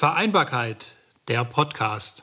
Vereinbarkeit, 0.00 0.94
der 1.28 1.44
Podcast. 1.44 2.22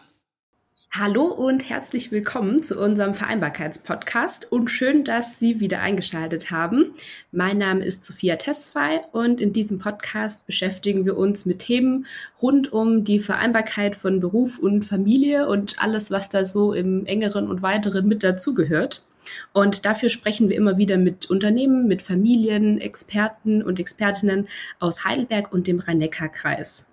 Hallo 0.89 1.25
und 1.25 1.69
herzlich 1.69 2.11
willkommen 2.11 2.63
zu 2.63 2.81
unserem 2.81 3.13
Vereinbarkeitspodcast 3.13 4.51
und 4.51 4.71
schön, 4.71 5.03
dass 5.03 5.37
Sie 5.37 5.59
wieder 5.59 5.79
eingeschaltet 5.81 6.49
haben. 6.49 6.91
Mein 7.31 7.59
Name 7.59 7.85
ist 7.85 8.03
Sophia 8.03 8.37
Tesfay 8.37 9.01
und 9.11 9.39
in 9.39 9.53
diesem 9.53 9.77
Podcast 9.77 10.47
beschäftigen 10.47 11.05
wir 11.05 11.17
uns 11.17 11.45
mit 11.45 11.59
Themen 11.59 12.07
rund 12.41 12.73
um 12.73 13.03
die 13.03 13.19
Vereinbarkeit 13.19 13.95
von 13.95 14.21
Beruf 14.21 14.57
und 14.57 14.83
Familie 14.83 15.47
und 15.47 15.79
alles, 15.79 16.09
was 16.09 16.29
da 16.29 16.45
so 16.45 16.73
im 16.73 17.05
engeren 17.05 17.47
und 17.47 17.61
weiteren 17.61 18.07
mit 18.07 18.23
dazugehört. 18.23 19.05
Und 19.53 19.85
dafür 19.85 20.09
sprechen 20.09 20.49
wir 20.49 20.57
immer 20.57 20.79
wieder 20.79 20.97
mit 20.97 21.29
Unternehmen, 21.29 21.87
mit 21.87 22.01
Familien, 22.01 22.81
Experten 22.81 23.61
und 23.61 23.79
Expertinnen 23.79 24.47
aus 24.79 25.05
Heidelberg 25.05 25.53
und 25.53 25.67
dem 25.67 25.77
Rhein-Neckar-Kreis. 25.77 26.87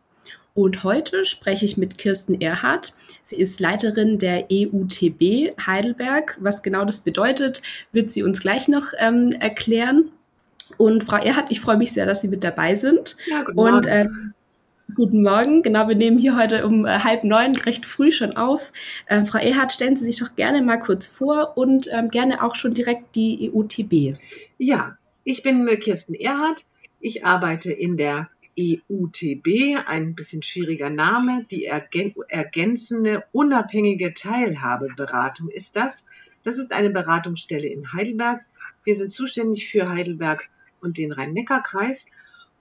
Und 0.54 0.84
heute 0.84 1.24
spreche 1.26 1.64
ich 1.64 1.76
mit 1.76 1.98
Kirsten 1.98 2.40
Erhardt. 2.40 2.94
Sie 3.24 3.36
ist 3.36 3.58
Leiterin 3.58 4.18
der 4.20 4.46
EUTB 4.52 5.56
Heidelberg. 5.66 6.38
Was 6.40 6.62
genau 6.62 6.84
das 6.84 7.00
bedeutet, 7.00 7.60
wird 7.90 8.12
sie 8.12 8.22
uns 8.22 8.40
gleich 8.40 8.68
noch 8.68 8.92
ähm, 8.98 9.30
erklären. 9.40 10.12
Und 10.76 11.02
Frau 11.02 11.16
Erhardt, 11.16 11.50
ich 11.50 11.60
freue 11.60 11.76
mich 11.76 11.92
sehr, 11.92 12.06
dass 12.06 12.20
Sie 12.20 12.28
mit 12.28 12.44
dabei 12.44 12.76
sind. 12.76 13.16
Ja, 13.26 13.42
guten 13.42 13.56
Morgen. 13.56 13.74
Und, 13.74 13.86
ähm, 13.88 14.34
Guten 14.94 15.22
Morgen. 15.22 15.62
Genau, 15.62 15.88
wir 15.88 15.96
nehmen 15.96 16.18
hier 16.18 16.36
heute 16.36 16.66
um 16.66 16.84
äh, 16.84 16.98
halb 16.98 17.24
neun 17.24 17.56
recht 17.56 17.84
früh 17.86 18.12
schon 18.12 18.36
auf. 18.36 18.70
Ähm, 19.08 19.24
Frau 19.26 19.38
Erhardt, 19.38 19.72
stellen 19.72 19.96
Sie 19.96 20.04
sich 20.04 20.18
doch 20.18 20.36
gerne 20.36 20.62
mal 20.62 20.76
kurz 20.76 21.06
vor 21.06 21.56
und 21.56 21.88
ähm, 21.90 22.10
gerne 22.10 22.44
auch 22.44 22.54
schon 22.54 22.74
direkt 22.74 23.16
die 23.16 23.50
EUTB. 23.52 24.18
Ja, 24.58 24.96
ich 25.24 25.42
bin 25.42 25.66
Kirsten 25.80 26.14
Erhardt. 26.14 26.64
Ich 27.00 27.24
arbeite 27.24 27.72
in 27.72 27.96
der 27.96 28.28
EUTB, 28.58 29.76
ein 29.86 30.14
bisschen 30.14 30.42
schwieriger 30.42 30.90
Name, 30.90 31.44
die 31.50 31.64
ergänzende 31.64 33.24
unabhängige 33.32 34.14
Teilhabeberatung 34.14 35.48
ist 35.48 35.76
das. 35.76 36.04
Das 36.44 36.58
ist 36.58 36.72
eine 36.72 36.90
Beratungsstelle 36.90 37.68
in 37.68 37.92
Heidelberg. 37.92 38.44
Wir 38.84 38.96
sind 38.96 39.12
zuständig 39.12 39.68
für 39.68 39.88
Heidelberg 39.88 40.48
und 40.80 40.98
den 40.98 41.12
Rhein-Neckar-Kreis 41.12 42.06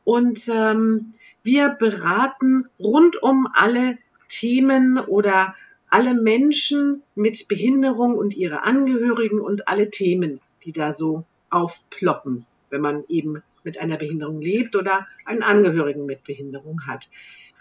und 0.04 0.48
ähm, 0.48 1.14
wir 1.44 1.70
beraten 1.70 2.66
rund 2.80 3.22
um 3.22 3.48
alle 3.54 3.98
Themen 4.30 4.98
oder 4.98 5.56
alle 5.90 6.14
Menschen 6.14 7.04
mit 7.16 7.48
Behinderung 7.48 8.18
und 8.18 8.36
ihre 8.36 8.64
Angehörigen 8.64 9.40
und 9.40 9.68
alle 9.68 9.90
Themen, 9.90 10.40
die 10.64 10.72
da 10.72 10.94
so 10.94 11.26
aufploppen, 11.50 12.46
wenn 12.70 12.82
man 12.82 13.04
eben 13.10 13.44
mit 13.64 13.78
einer 13.78 13.98
Behinderung 13.98 14.42
lebt 14.42 14.76
oder 14.76 15.08
einen 15.26 15.44
Angehörigen 15.44 16.06
mit 16.06 16.24
Behinderung 16.24 16.86
hat. 16.88 17.10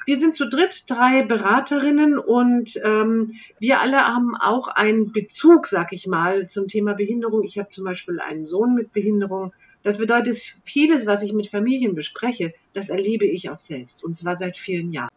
Wir 0.05 0.19
sind 0.19 0.35
zu 0.35 0.49
dritt 0.49 0.91
drei 0.91 1.23
Beraterinnen 1.23 2.19
und 2.19 2.81
ähm, 2.83 3.35
wir 3.61 3.81
alle 3.81 3.99
haben 3.99 4.35
auch 4.37 4.69
einen 4.69 5.13
Bezug, 5.13 5.69
sag 5.69 5.93
ich 5.93 6.07
mal, 6.07 6.49
zum 6.49 6.67
Thema 6.67 6.95
Behinderung. 6.95 7.45
Ich 7.45 7.59
habe 7.59 7.71
zum 7.71 7.85
Beispiel 7.85 8.19
einen 8.19 8.47
Sohn 8.47 8.75
mit 8.75 8.93
Behinderung. 8.93 9.53
Das 9.85 9.99
bedeutet, 9.99 10.57
vieles, 10.65 11.07
was 11.07 11.23
ich 11.23 11.33
mit 11.33 11.49
Familien 11.49 11.95
bespreche, 11.95 12.53
das 12.75 12.89
erlebe 12.89 13.27
ich 13.27 13.51
auch 13.51 13.61
selbst 13.61 14.05
und 14.05 14.17
zwar 14.17 14.37
seit 14.39 14.57
vielen 14.59 14.93
Jahren. 14.93 15.11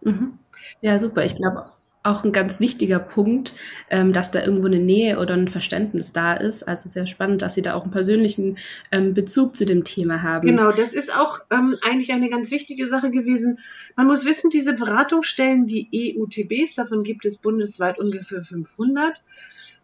Mhm. 0.00 0.38
Ja, 0.80 0.98
super. 0.98 1.24
Ich 1.24 1.36
glaube, 1.36 1.66
auch 2.02 2.24
ein 2.24 2.32
ganz 2.32 2.58
wichtiger 2.58 2.98
Punkt, 2.98 3.54
ähm, 3.90 4.12
dass 4.12 4.30
da 4.30 4.40
irgendwo 4.40 4.66
eine 4.66 4.80
Nähe 4.80 5.18
oder 5.18 5.34
ein 5.34 5.48
Verständnis 5.48 6.12
da 6.12 6.34
ist. 6.34 6.66
Also 6.66 6.88
sehr 6.88 7.06
spannend, 7.06 7.42
dass 7.42 7.54
Sie 7.54 7.62
da 7.62 7.74
auch 7.74 7.82
einen 7.82 7.92
persönlichen 7.92 8.58
ähm, 8.90 9.14
Bezug 9.14 9.54
zu 9.54 9.64
dem 9.64 9.84
Thema 9.84 10.22
haben. 10.22 10.46
Genau, 10.46 10.72
das 10.72 10.92
ist 10.92 11.14
auch 11.14 11.38
ähm, 11.50 11.76
eigentlich 11.82 12.12
eine 12.12 12.28
ganz 12.28 12.50
wichtige 12.50 12.88
Sache 12.88 13.10
gewesen. 13.10 13.60
Man 13.96 14.06
muss 14.06 14.24
wissen, 14.24 14.50
diese 14.50 14.74
Beratungsstellen, 14.74 15.66
die 15.66 16.16
EUTBs, 16.18 16.74
davon 16.74 17.04
gibt 17.04 17.24
es 17.24 17.38
bundesweit 17.38 17.98
ungefähr 17.98 18.42
500, 18.42 19.22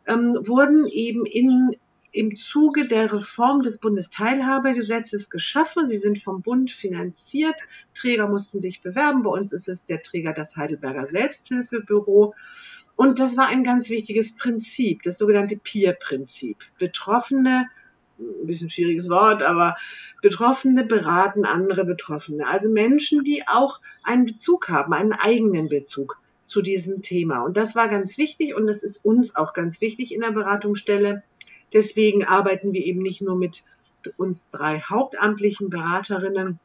ähm, 0.06 0.38
wurden 0.42 0.86
eben 0.86 1.24
in 1.24 1.76
im 2.12 2.36
Zuge 2.36 2.86
der 2.86 3.12
Reform 3.12 3.62
des 3.62 3.78
Bundesteilhabegesetzes 3.78 5.30
geschaffen. 5.30 5.88
Sie 5.88 5.96
sind 5.96 6.22
vom 6.22 6.42
Bund 6.42 6.70
finanziert. 6.70 7.56
Träger 7.94 8.28
mussten 8.28 8.60
sich 8.60 8.80
bewerben. 8.80 9.22
Bei 9.22 9.30
uns 9.30 9.52
ist 9.52 9.68
es 9.68 9.86
der 9.86 10.02
Träger 10.02 10.32
das 10.32 10.56
Heidelberger 10.56 11.06
Selbsthilfebüro. 11.06 12.34
Und 12.96 13.20
das 13.20 13.36
war 13.36 13.46
ein 13.46 13.62
ganz 13.62 13.90
wichtiges 13.90 14.34
Prinzip, 14.34 15.02
das 15.02 15.18
sogenannte 15.18 15.56
Peer-Prinzip. 15.56 16.56
Betroffene, 16.78 17.68
ein 18.18 18.46
bisschen 18.46 18.70
schwieriges 18.70 19.08
Wort, 19.08 19.42
aber 19.42 19.76
Betroffene 20.22 20.84
beraten 20.84 21.44
andere 21.44 21.84
Betroffene. 21.84 22.46
Also 22.46 22.70
Menschen, 22.70 23.22
die 23.22 23.46
auch 23.46 23.80
einen 24.02 24.24
Bezug 24.24 24.68
haben, 24.68 24.92
einen 24.92 25.12
eigenen 25.12 25.68
Bezug 25.68 26.18
zu 26.44 26.62
diesem 26.62 27.02
Thema. 27.02 27.42
Und 27.42 27.56
das 27.56 27.76
war 27.76 27.88
ganz 27.88 28.18
wichtig 28.18 28.54
und 28.54 28.66
das 28.66 28.82
ist 28.82 29.04
uns 29.04 29.36
auch 29.36 29.52
ganz 29.52 29.80
wichtig 29.80 30.12
in 30.12 30.22
der 30.22 30.32
Beratungsstelle 30.32 31.22
Deswegen 31.72 32.24
arbeiten 32.24 32.72
wir 32.72 32.84
eben 32.84 33.02
nicht 33.02 33.20
nur 33.20 33.36
mit 33.36 33.64
uns 34.16 34.50
drei 34.50 34.80
hauptamtlichen 34.80 35.68
Beraterinnen, 35.68 36.58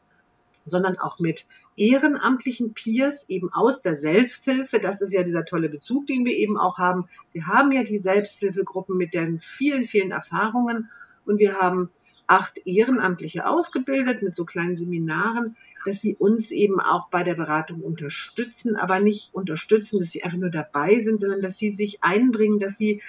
sondern 0.65 0.97
auch 0.97 1.19
mit 1.19 1.45
ehrenamtlichen 1.75 2.73
Peers 2.73 3.27
eben 3.27 3.51
aus 3.51 3.81
der 3.81 3.95
Selbsthilfe. 3.95 4.79
Das 4.79 5.01
ist 5.01 5.13
ja 5.13 5.23
dieser 5.23 5.45
tolle 5.45 5.69
Bezug, 5.69 6.07
den 6.07 6.25
wir 6.25 6.33
eben 6.33 6.57
auch 6.57 6.77
haben. 6.77 7.09
Wir 7.31 7.47
haben 7.47 7.71
ja 7.71 7.83
die 7.83 7.97
Selbsthilfegruppen 7.97 8.97
mit 8.97 9.13
deren 9.13 9.39
vielen, 9.39 9.85
vielen 9.85 10.11
Erfahrungen 10.11 10.89
und 11.25 11.39
wir 11.39 11.55
haben 11.55 11.89
acht 12.27 12.65
Ehrenamtliche 12.65 13.45
ausgebildet 13.45 14.21
mit 14.21 14.35
so 14.35 14.45
kleinen 14.45 14.75
Seminaren, 14.75 15.55
dass 15.85 16.01
sie 16.01 16.15
uns 16.15 16.51
eben 16.51 16.79
auch 16.79 17.09
bei 17.09 17.23
der 17.23 17.35
Beratung 17.35 17.81
unterstützen, 17.81 18.75
aber 18.75 18.99
nicht 18.99 19.33
unterstützen, 19.33 19.99
dass 19.99 20.11
sie 20.11 20.23
einfach 20.23 20.37
nur 20.37 20.49
dabei 20.49 21.01
sind, 21.01 21.19
sondern 21.19 21.41
dass 21.41 21.57
sie 21.57 21.71
sich 21.71 22.03
einbringen, 22.03 22.59
dass 22.59 22.77
sie 22.77 23.01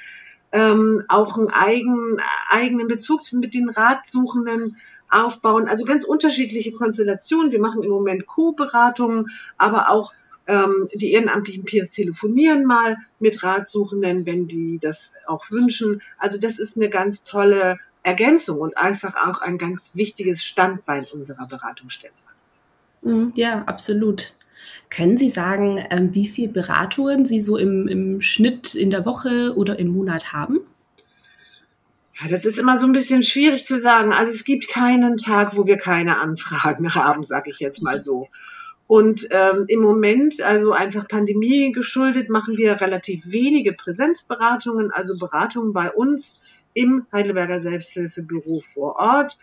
ähm, 0.54 1.02
auch 1.08 1.36
einen 1.36 1.50
eigenen, 1.50 2.20
eigenen 2.48 2.86
Bezug 2.86 3.20
mit 3.32 3.54
den 3.54 3.68
Ratsuchenden 3.68 4.76
aufbauen. 5.10 5.66
Also 5.66 5.84
ganz 5.84 6.04
unterschiedliche 6.04 6.72
Konstellationen. 6.72 7.50
Wir 7.50 7.60
machen 7.60 7.82
im 7.82 7.90
Moment 7.90 8.26
Co-Beratungen, 8.26 9.30
aber 9.58 9.90
auch 9.90 10.14
ähm, 10.46 10.88
die 10.94 11.12
ehrenamtlichen 11.12 11.64
Peers 11.64 11.90
telefonieren 11.90 12.64
mal 12.64 12.98
mit 13.18 13.42
Ratsuchenden, 13.42 14.26
wenn 14.26 14.46
die 14.46 14.78
das 14.80 15.14
auch 15.26 15.50
wünschen. 15.50 16.00
Also 16.18 16.38
das 16.38 16.60
ist 16.60 16.76
eine 16.76 16.88
ganz 16.88 17.24
tolle 17.24 17.80
Ergänzung 18.04 18.60
und 18.60 18.76
einfach 18.78 19.16
auch 19.16 19.42
ein 19.42 19.58
ganz 19.58 19.90
wichtiges 19.94 20.44
Standbein 20.44 21.04
unserer 21.12 21.48
Beratungsstelle. 21.48 22.14
Mhm, 23.02 23.32
ja, 23.34 23.64
absolut. 23.66 24.34
Können 24.90 25.16
Sie 25.16 25.28
sagen, 25.28 25.84
ähm, 25.90 26.14
wie 26.14 26.26
viele 26.26 26.52
Beratungen 26.52 27.26
Sie 27.26 27.40
so 27.40 27.56
im, 27.56 27.88
im 27.88 28.20
Schnitt 28.20 28.74
in 28.74 28.90
der 28.90 29.06
Woche 29.06 29.54
oder 29.56 29.78
im 29.78 29.88
Monat 29.88 30.32
haben? 30.32 30.60
Ja, 32.20 32.28
das 32.28 32.44
ist 32.44 32.58
immer 32.58 32.78
so 32.78 32.86
ein 32.86 32.92
bisschen 32.92 33.22
schwierig 33.22 33.66
zu 33.66 33.80
sagen. 33.80 34.12
Also 34.12 34.30
es 34.30 34.44
gibt 34.44 34.68
keinen 34.68 35.16
Tag, 35.16 35.56
wo 35.56 35.66
wir 35.66 35.76
keine 35.76 36.20
Anfragen 36.20 36.94
haben, 36.94 37.24
sage 37.24 37.50
ich 37.50 37.58
jetzt 37.58 37.82
mal 37.82 38.02
so. 38.02 38.28
Und 38.86 39.26
ähm, 39.30 39.64
im 39.68 39.80
Moment, 39.80 40.42
also 40.42 40.72
einfach 40.72 41.08
Pandemie 41.08 41.72
geschuldet, 41.72 42.28
machen 42.28 42.56
wir 42.58 42.80
relativ 42.80 43.26
wenige 43.26 43.72
Präsenzberatungen, 43.72 44.90
also 44.90 45.18
Beratungen 45.18 45.72
bei 45.72 45.90
uns 45.90 46.38
im 46.74 47.06
Heidelberger 47.10 47.60
Selbsthilfebüro 47.60 48.60
vor 48.60 48.96
Ort, 48.96 49.38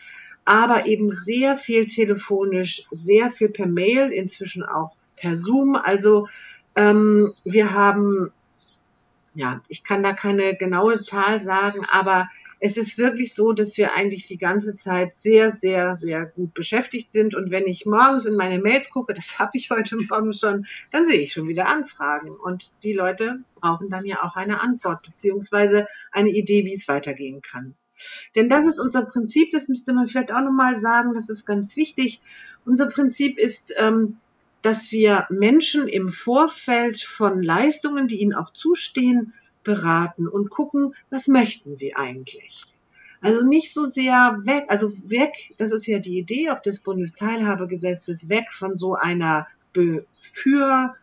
aber 0.46 0.86
eben 0.86 1.10
sehr 1.10 1.58
viel 1.58 1.88
telefonisch, 1.88 2.84
sehr 2.92 3.32
viel 3.32 3.50
per 3.50 3.68
Mail, 3.68 4.12
inzwischen 4.12 4.64
auch 4.64 4.96
per 5.22 5.38
Zoom. 5.38 5.76
Also 5.76 6.28
ähm, 6.76 7.32
wir 7.46 7.74
haben, 7.74 8.30
ja, 9.36 9.62
ich 9.68 9.84
kann 9.84 10.04
da 10.04 10.14
keine 10.14 10.56
genaue 10.56 11.00
Zahl 11.00 11.42
sagen, 11.42 11.86
aber 11.90 12.28
es 12.64 12.78
ist 12.78 13.00
wirklich 13.00 13.34
so, 13.34 13.54
dass 13.54 13.76
wir 13.78 13.94
eigentlich 13.94 14.28
die 14.28 14.38
ganze 14.38 14.76
Zeit 14.76 15.14
sehr, 15.18 15.52
sehr, 15.52 15.96
sehr 15.96 16.28
gut 16.28 16.54
beschäftigt 16.54 17.12
sind. 17.12 17.34
Und 17.34 17.50
wenn 17.50 17.66
ich 17.66 17.88
morgens 17.88 18.26
in 18.26 18.36
meine 18.36 18.60
Mails 18.60 18.92
gucke, 18.92 19.14
das 19.16 19.40
habe 19.40 19.52
ich 19.54 19.72
heute 19.72 19.98
Morgen 19.98 20.34
schon, 20.34 20.68
dann 20.92 21.08
sehe 21.08 21.22
ich 21.22 21.34
schon 21.34 21.48
wieder 21.48 21.68
Anfragen. 21.68 22.30
Und 22.30 22.72
die 22.84 22.94
Leute 22.94 23.40
brauchen 23.56 23.90
dann 23.90 24.06
ja 24.06 24.24
auch 24.24 24.36
eine 24.36 24.62
Antwort 24.62 25.04
beziehungsweise 25.04 25.88
eine 26.12 26.30
Idee, 26.30 26.66
wie 26.66 26.74
es 26.74 26.88
weitergehen 26.88 27.42
kann. 27.42 27.76
Denn 28.36 28.50
das 28.50 28.66
ist 28.66 28.80
unser 28.80 29.06
Prinzip, 29.06 29.52
das 29.52 29.68
müsste 29.68 29.94
man 29.94 30.08
vielleicht 30.08 30.32
auch 30.32 30.42
nochmal 30.42 30.76
sagen, 30.76 31.14
das 31.14 31.30
ist 31.30 31.46
ganz 31.46 31.76
wichtig. 31.76 32.22
Unser 32.66 32.88
Prinzip 32.88 33.38
ist, 33.38 33.74
ähm, 33.78 34.18
dass 34.62 34.92
wir 34.92 35.26
Menschen 35.30 35.88
im 35.88 36.12
Vorfeld 36.12 37.02
von 37.02 37.42
Leistungen, 37.42 38.08
die 38.08 38.22
ihnen 38.22 38.34
auch 38.34 38.54
zustehen, 38.54 39.34
beraten 39.64 40.28
und 40.28 40.50
gucken, 40.50 40.96
was 41.10 41.28
möchten 41.28 41.78
sie 41.78 41.96
eigentlich. 41.96 42.66
Also 43.22 43.46
nicht 43.46 43.74
so 43.74 43.86
sehr 43.86 44.40
weg, 44.44 44.66
also 44.70 44.94
weg, 45.04 45.54
das 45.58 45.72
ist 45.72 45.86
ja 45.86 46.00
die 46.00 46.18
Idee 46.18 46.50
auch 46.50 46.62
des 46.62 46.82
Bundesteilhabegesetzes, 46.82 48.30
weg 48.30 48.52
von 48.52 48.78
so 48.78 48.96
einer 48.96 49.48
für 50.34 50.96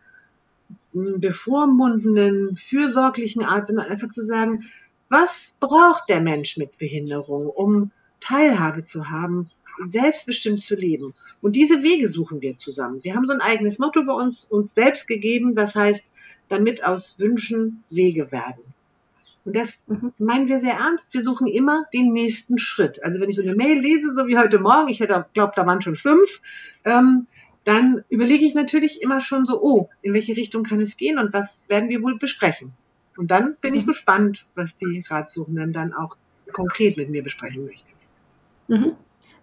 bevormundenden, 0.93 2.57
fürsorglichen 2.57 3.43
Art, 3.43 3.67
sondern 3.67 3.87
einfach 3.87 4.09
zu 4.09 4.21
sagen, 4.21 4.65
was 5.07 5.55
braucht 5.59 6.09
der 6.09 6.19
Mensch 6.19 6.57
mit 6.57 6.77
Behinderung, 6.77 7.47
um 7.47 7.91
Teilhabe 8.19 8.83
zu 8.83 9.09
haben 9.09 9.49
selbstbestimmt 9.85 10.61
zu 10.61 10.75
leben. 10.75 11.13
Und 11.41 11.55
diese 11.55 11.83
Wege 11.83 12.07
suchen 12.07 12.41
wir 12.41 12.57
zusammen. 12.57 13.03
Wir 13.03 13.15
haben 13.15 13.25
so 13.25 13.33
ein 13.33 13.41
eigenes 13.41 13.79
Motto 13.79 14.03
bei 14.03 14.13
uns 14.13 14.45
uns 14.45 14.73
selbst 14.75 15.07
gegeben, 15.07 15.55
das 15.55 15.75
heißt, 15.75 16.05
damit 16.49 16.83
aus 16.83 17.17
Wünschen 17.19 17.83
Wege 17.89 18.31
werden. 18.31 18.63
Und 19.45 19.55
das 19.55 19.81
mhm. 19.87 20.13
meinen 20.17 20.47
wir 20.47 20.59
sehr 20.59 20.73
ernst. 20.73 21.13
Wir 21.13 21.23
suchen 21.23 21.47
immer 21.47 21.85
den 21.93 22.11
nächsten 22.11 22.57
Schritt. 22.57 23.03
Also 23.03 23.19
wenn 23.19 23.29
ich 23.29 23.35
so 23.35 23.41
eine 23.41 23.55
Mail 23.55 23.79
lese, 23.79 24.13
so 24.13 24.27
wie 24.27 24.37
heute 24.37 24.59
Morgen, 24.59 24.89
ich 24.89 24.99
hätte 24.99 25.25
glaube, 25.33 25.53
da 25.55 25.65
waren 25.65 25.81
schon 25.81 25.95
fünf, 25.95 26.41
ähm, 26.85 27.27
dann 27.63 28.03
überlege 28.09 28.45
ich 28.45 28.53
natürlich 28.53 29.01
immer 29.01 29.21
schon 29.21 29.45
so, 29.45 29.61
oh, 29.61 29.89
in 30.01 30.13
welche 30.13 30.35
Richtung 30.35 30.63
kann 30.63 30.81
es 30.81 30.97
gehen 30.97 31.17
und 31.17 31.33
was 31.33 31.63
werden 31.67 31.89
wir 31.89 32.01
wohl 32.01 32.17
besprechen? 32.17 32.73
Und 33.17 33.31
dann 33.31 33.55
bin 33.61 33.73
ich 33.73 33.83
mhm. 33.83 33.87
gespannt, 33.87 34.45
was 34.55 34.75
die 34.77 35.03
Ratsuchenden 35.07 35.73
dann 35.73 35.93
auch 35.93 36.15
konkret 36.51 36.97
mit 36.97 37.09
mir 37.09 37.23
besprechen 37.23 37.65
möchten. 37.65 37.89
Mhm. 38.67 38.95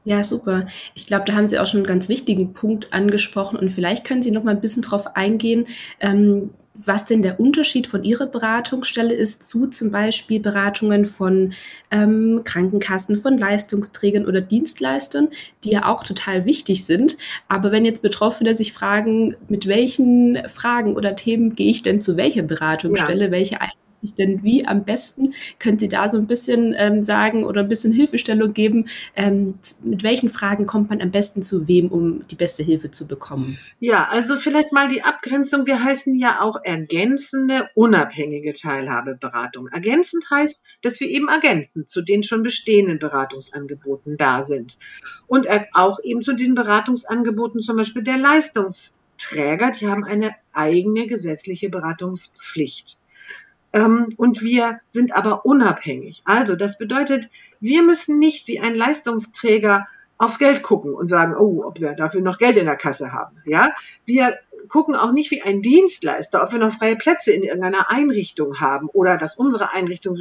Ja, 0.07 0.23
super. 0.23 0.69
Ich 0.95 1.09
glaube, 1.09 1.25
da 1.27 1.33
haben 1.33 1.49
Sie 1.49 1.59
auch 1.59 1.67
schon 1.67 1.81
einen 1.81 1.89
ganz 1.89 2.09
wichtigen 2.09 2.53
Punkt 2.53 2.93
angesprochen 2.93 3.59
und 3.59 3.71
vielleicht 3.71 4.05
können 4.07 4.23
Sie 4.23 4.31
noch 4.31 4.45
mal 4.45 4.53
ein 4.53 4.61
bisschen 4.61 4.83
drauf 4.83 5.17
eingehen, 5.17 5.67
ähm, 5.99 6.51
was 6.75 7.07
denn 7.07 7.23
der 7.23 7.41
Unterschied 7.41 7.89
von 7.89 8.05
Ihrer 8.05 8.27
Beratungsstelle 8.27 9.13
ist 9.13 9.49
zu 9.49 9.67
zum 9.67 9.91
Beispiel 9.91 10.39
Beratungen 10.39 11.07
von 11.07 11.55
ähm, 11.91 12.43
Krankenkassen, 12.45 13.19
von 13.19 13.37
Leistungsträgern 13.37 14.27
oder 14.27 14.41
Dienstleistern, 14.41 15.29
die 15.65 15.71
ja 15.71 15.89
auch 15.89 16.05
total 16.05 16.45
wichtig 16.45 16.85
sind. 16.85 17.17
Aber 17.49 17.73
wenn 17.73 17.85
jetzt 17.85 18.03
Betroffene 18.03 18.55
sich 18.55 18.73
fragen, 18.73 19.35
mit 19.49 19.67
welchen 19.67 20.39
Fragen 20.49 20.95
oder 20.95 21.17
Themen 21.17 21.57
gehe 21.57 21.73
ich 21.73 21.83
denn 21.83 22.01
zu 22.01 22.17
welcher 22.17 22.43
Beratungsstelle, 22.43 23.25
ja. 23.25 23.31
welche 23.33 23.61
ich 24.07 24.15
denn 24.15 24.43
wie 24.43 24.67
am 24.67 24.85
besten? 24.85 25.35
Können 25.59 25.79
Sie 25.79 25.89
da 25.89 26.09
so 26.09 26.19
ein 26.19 26.27
bisschen 26.27 26.75
ähm, 26.77 27.03
sagen 27.03 27.45
oder 27.45 27.61
ein 27.61 27.69
bisschen 27.69 27.93
Hilfestellung 27.93 28.53
geben? 28.53 28.89
Ähm, 29.15 29.55
mit 29.85 30.03
welchen 30.03 30.29
Fragen 30.29 30.67
kommt 30.67 30.91
man 30.91 31.01
am 31.01 31.11
besten 31.11 31.43
zu 31.43 31.69
wem, 31.69 31.89
um 31.89 32.27
die 32.29 32.35
beste 32.35 32.63
Hilfe 32.63 32.91
zu 32.91 33.07
bekommen? 33.07 33.59
Ja, 33.79 34.09
also 34.09 34.37
vielleicht 34.37 34.73
mal 34.73 34.89
die 34.89 35.03
Abgrenzung. 35.03 35.67
Wir 35.67 35.83
heißen 35.83 36.19
ja 36.19 36.41
auch 36.41 36.57
ergänzende, 36.65 37.69
unabhängige 37.75 38.55
Teilhabeberatung. 38.55 39.69
Ergänzend 39.69 40.25
heißt, 40.31 40.59
dass 40.83 41.01
wir 41.01 41.09
eben 41.09 41.29
ergänzen 41.29 41.87
zu 41.87 42.03
den 42.03 42.23
schon 42.23 42.43
bestehenden 42.43 42.99
Beratungsangeboten 42.99 44.17
da 44.17 44.45
sind. 44.45 44.79
Und 45.27 45.49
auch 45.73 45.99
eben 46.03 46.23
zu 46.23 46.35
den 46.35 46.55
Beratungsangeboten 46.55 47.63
zum 47.63 47.77
Beispiel 47.77 48.03
der 48.03 48.19
Leistungsträger, 48.19 49.73
die 49.73 49.89
haben 49.89 50.05
eine 50.05 50.35
eigene 50.53 51.07
gesetzliche 51.07 51.69
Beratungspflicht. 51.69 52.99
Ähm, 53.73 54.15
und 54.17 54.43
wir 54.43 54.81
sind 54.91 55.15
aber 55.15 55.45
unabhängig. 55.45 56.23
Also 56.25 56.57
das 56.57 56.79
bedeutet, 56.79 57.29
wir 57.61 57.83
müssen 57.83 58.19
nicht 58.19 58.49
wie 58.49 58.61
ein 58.61 58.75
Leistungsträger 58.75 59.87
aufs 60.19 60.39
Geld 60.39 60.63
gucken 60.63 60.95
und 60.95 61.09
sagen, 61.09 61.35
oh, 61.37 61.63
ob 61.65 61.81
wir 61.81 61.93
dafür 61.93 62.23
noch 62.23 62.39
Geld 62.39 62.57
in 62.57 62.67
der 62.67 62.77
Kasse 62.77 63.13
haben. 63.13 63.37
Ja, 63.45 63.73
wir 64.05 64.39
gucken 64.69 64.95
auch 64.97 65.13
nicht 65.13 65.31
wie 65.31 65.43
ein 65.43 65.63
Dienstleister, 65.63 66.43
ob 66.43 66.53
wir 66.53 66.59
noch 66.59 66.75
freie 66.75 66.97
Plätze 66.97 67.33
in 67.33 67.43
irgendeiner 67.43 67.91
Einrichtung 67.91 68.61
haben 68.61 68.89
oder 68.89 69.19
dass 69.19 69.37
unsere 69.37 69.73
Einrichtung 69.73 70.17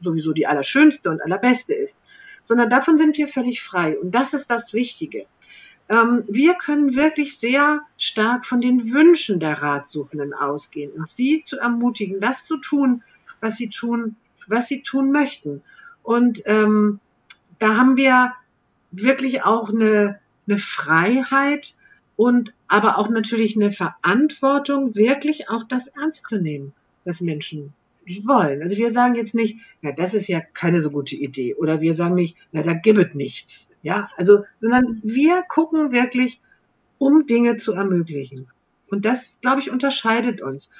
sowieso 0.00 0.32
die 0.32 0.46
allerschönste 0.46 1.10
und 1.10 1.22
allerbeste 1.22 1.74
ist, 1.74 1.96
sondern 2.44 2.70
davon 2.70 2.98
sind 2.98 3.16
wir 3.16 3.28
völlig 3.28 3.62
frei. 3.62 3.98
Und 3.98 4.14
das 4.14 4.34
ist 4.34 4.50
das 4.50 4.72
Wichtige. 4.72 5.26
Ähm, 5.88 6.24
wir 6.28 6.54
können 6.54 6.94
wirklich 6.94 7.38
sehr 7.38 7.80
stark 7.96 8.46
von 8.46 8.60
den 8.60 8.92
Wünschen 8.92 9.40
der 9.40 9.62
Ratsuchenden 9.62 10.34
ausgehen 10.34 10.92
und 10.92 11.08
sie 11.08 11.42
zu 11.44 11.58
ermutigen, 11.58 12.20
das 12.20 12.44
zu 12.44 12.58
tun, 12.58 13.02
was 13.40 13.56
sie 13.56 13.68
tun, 13.68 14.16
was 14.46 14.68
sie 14.68 14.82
tun 14.82 15.12
möchten. 15.12 15.62
Und 16.02 16.42
ähm, 16.46 17.00
da 17.58 17.76
haben 17.76 17.96
wir 17.96 18.34
wirklich 18.90 19.42
auch 19.42 19.70
eine, 19.70 20.18
eine 20.46 20.58
Freiheit 20.58 21.74
und 22.16 22.52
aber 22.66 22.98
auch 22.98 23.08
natürlich 23.08 23.56
eine 23.56 23.72
Verantwortung, 23.72 24.94
wirklich 24.94 25.48
auch 25.48 25.64
das 25.64 25.88
ernst 25.88 26.28
zu 26.28 26.38
nehmen, 26.38 26.74
was 27.04 27.20
Menschen 27.20 27.72
wollen. 28.26 28.62
Also 28.62 28.76
wir 28.76 28.92
sagen 28.92 29.14
jetzt 29.14 29.34
nicht, 29.34 29.58
ja, 29.82 29.92
das 29.92 30.14
ist 30.14 30.28
ja 30.28 30.40
keine 30.40 30.80
so 30.80 30.90
gute 30.90 31.16
Idee. 31.16 31.54
Oder 31.54 31.80
wir 31.80 31.94
sagen 31.94 32.14
nicht, 32.14 32.36
na, 32.52 32.62
da 32.62 32.74
gibt 32.74 32.98
es 32.98 33.14
nichts. 33.14 33.68
Ja, 33.82 34.10
also, 34.16 34.44
sondern 34.60 35.00
wir 35.02 35.42
gucken 35.48 35.92
wirklich, 35.92 36.40
um 36.98 37.26
Dinge 37.26 37.56
zu 37.56 37.72
ermöglichen. 37.72 38.48
Und 38.90 39.04
das, 39.04 39.38
glaube 39.40 39.60
ich, 39.60 39.70
unterscheidet 39.70 40.40
uns. 40.40 40.70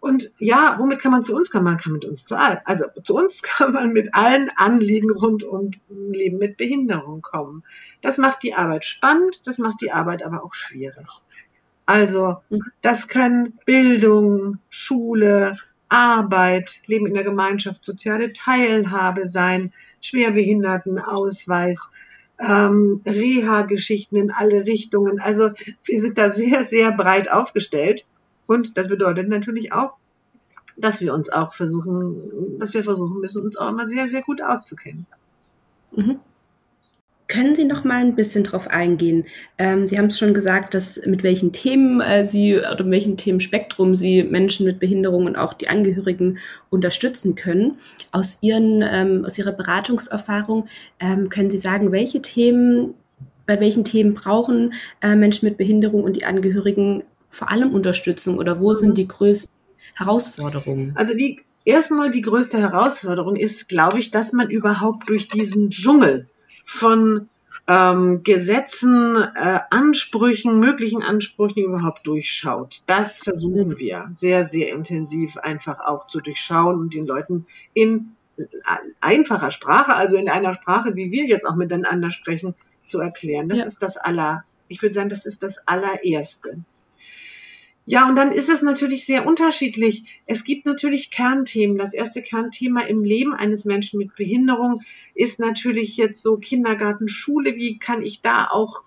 Und 0.00 0.32
ja, 0.38 0.76
womit 0.78 0.98
kann 0.98 1.12
man 1.12 1.24
zu 1.24 1.34
uns 1.34 1.50
kommen? 1.50 1.64
Man 1.64 1.78
kann 1.78 1.94
mit 1.94 2.04
uns 2.04 2.26
zu 2.26 2.36
allen. 2.36 2.58
Also 2.66 2.84
zu 3.02 3.16
uns 3.16 3.40
kann 3.42 3.72
man 3.72 3.92
mit 3.92 4.14
allen 4.14 4.50
Anliegen 4.54 5.10
rund 5.10 5.44
um 5.44 5.70
Leben 5.88 6.36
mit 6.38 6.58
Behinderung 6.58 7.22
kommen. 7.22 7.64
Das 8.02 8.18
macht 8.18 8.42
die 8.42 8.54
Arbeit 8.54 8.84
spannend, 8.84 9.40
das 9.46 9.56
macht 9.56 9.80
die 9.80 9.92
Arbeit 9.92 10.22
aber 10.22 10.44
auch 10.44 10.52
schwierig. 10.52 11.06
Also, 11.86 12.36
das 12.82 13.08
können 13.08 13.58
Bildung, 13.64 14.58
Schule, 14.68 15.58
Arbeit, 15.94 16.82
Leben 16.86 17.06
in 17.06 17.14
der 17.14 17.22
Gemeinschaft, 17.22 17.84
soziale 17.84 18.32
Teilhabe 18.32 19.28
sein, 19.28 19.72
Schwerbehindertenausweis, 20.00 21.88
ähm, 22.40 23.00
Reha-Geschichten 23.06 24.16
in 24.16 24.32
alle 24.32 24.66
Richtungen. 24.66 25.20
Also 25.20 25.50
wir 25.84 26.00
sind 26.00 26.18
da 26.18 26.32
sehr, 26.32 26.64
sehr 26.64 26.90
breit 26.90 27.30
aufgestellt. 27.30 28.04
Und 28.46 28.76
das 28.76 28.88
bedeutet 28.88 29.28
natürlich 29.28 29.72
auch, 29.72 29.94
dass 30.76 31.00
wir 31.00 31.14
uns 31.14 31.30
auch 31.30 31.54
versuchen, 31.54 32.58
dass 32.58 32.74
wir 32.74 32.82
versuchen 32.82 33.20
müssen, 33.20 33.42
uns 33.42 33.56
auch 33.56 33.68
immer 33.68 33.86
sehr, 33.86 34.10
sehr 34.10 34.22
gut 34.22 34.42
auszukennen. 34.42 35.06
Mhm. 35.92 36.18
Können 37.34 37.56
Sie 37.56 37.64
noch 37.64 37.82
mal 37.82 37.96
ein 37.96 38.14
bisschen 38.14 38.44
drauf 38.44 38.68
eingehen? 38.68 39.24
Ähm, 39.58 39.88
Sie 39.88 39.98
haben 39.98 40.06
es 40.06 40.18
schon 40.18 40.34
gesagt, 40.34 40.72
dass 40.72 41.04
mit 41.04 41.24
welchen 41.24 41.50
Themen 41.50 42.00
äh, 42.00 42.26
Sie 42.26 42.56
oder 42.56 42.84
mit 42.84 42.92
welchem 42.92 43.16
Themenspektrum 43.16 43.96
Sie 43.96 44.22
Menschen 44.22 44.64
mit 44.66 44.78
Behinderung 44.78 45.26
und 45.26 45.34
auch 45.34 45.52
die 45.52 45.68
Angehörigen 45.68 46.38
unterstützen 46.70 47.34
können. 47.34 47.78
Aus 48.12 48.38
Ihren 48.40 48.84
ähm, 48.88 49.24
aus 49.24 49.36
Ihrer 49.36 49.50
Beratungserfahrung 49.50 50.68
ähm, 51.00 51.28
können 51.28 51.50
Sie 51.50 51.58
sagen, 51.58 51.90
welche 51.90 52.22
Themen 52.22 52.94
bei 53.46 53.58
welchen 53.58 53.84
Themen 53.84 54.14
brauchen 54.14 54.74
äh, 55.00 55.16
Menschen 55.16 55.48
mit 55.48 55.56
Behinderung 55.56 56.04
und 56.04 56.14
die 56.14 56.26
Angehörigen 56.26 57.02
vor 57.30 57.50
allem 57.50 57.74
Unterstützung 57.74 58.38
oder 58.38 58.60
wo 58.60 58.74
sind 58.74 58.96
die 58.96 59.08
größten 59.08 59.52
Herausforderungen? 59.96 60.92
Also 60.94 61.14
die 61.14 61.40
erstmal 61.64 62.12
die 62.12 62.22
größte 62.22 62.58
Herausforderung 62.58 63.34
ist, 63.34 63.68
glaube 63.68 63.98
ich, 63.98 64.12
dass 64.12 64.32
man 64.32 64.50
überhaupt 64.50 65.08
durch 65.08 65.28
diesen 65.28 65.70
Dschungel 65.70 66.28
von 66.64 67.28
ähm, 67.66 68.22
Gesetzen, 68.22 69.16
äh, 69.16 69.60
Ansprüchen, 69.70 70.60
möglichen 70.60 71.02
Ansprüchen 71.02 71.64
überhaupt 71.64 72.06
durchschaut. 72.06 72.82
Das 72.86 73.20
versuchen 73.20 73.78
wir 73.78 74.12
sehr, 74.18 74.48
sehr 74.48 74.70
intensiv 74.70 75.36
einfach 75.38 75.80
auch 75.80 76.06
zu 76.08 76.20
durchschauen 76.20 76.78
und 76.78 76.94
den 76.94 77.06
Leuten 77.06 77.46
in 77.72 78.16
einfacher 79.00 79.50
Sprache, 79.50 79.94
also 79.94 80.16
in 80.16 80.28
einer 80.28 80.52
Sprache, 80.54 80.96
wie 80.96 81.10
wir 81.10 81.24
jetzt 81.26 81.46
auch 81.46 81.54
miteinander 81.54 82.10
sprechen, 82.10 82.54
zu 82.84 83.00
erklären. 83.00 83.48
Das 83.48 83.60
ja. 83.60 83.64
ist 83.64 83.82
das 83.82 83.96
aller, 83.96 84.44
ich 84.68 84.82
würde 84.82 84.94
sagen, 84.94 85.08
das 85.08 85.24
ist 85.24 85.42
das 85.42 85.58
allererste. 85.66 86.58
Ja, 87.86 88.08
und 88.08 88.16
dann 88.16 88.32
ist 88.32 88.48
es 88.48 88.62
natürlich 88.62 89.04
sehr 89.04 89.26
unterschiedlich. 89.26 90.04
Es 90.26 90.44
gibt 90.44 90.64
natürlich 90.64 91.10
Kernthemen. 91.10 91.76
Das 91.76 91.92
erste 91.92 92.22
Kernthema 92.22 92.80
im 92.82 93.04
Leben 93.04 93.34
eines 93.34 93.66
Menschen 93.66 93.98
mit 93.98 94.14
Behinderung 94.16 94.82
ist 95.14 95.38
natürlich 95.38 95.96
jetzt 95.98 96.22
so 96.22 96.38
Kindergarten, 96.38 97.08
Schule. 97.08 97.56
Wie 97.56 97.78
kann 97.78 98.02
ich 98.02 98.22
da 98.22 98.48
auch 98.48 98.84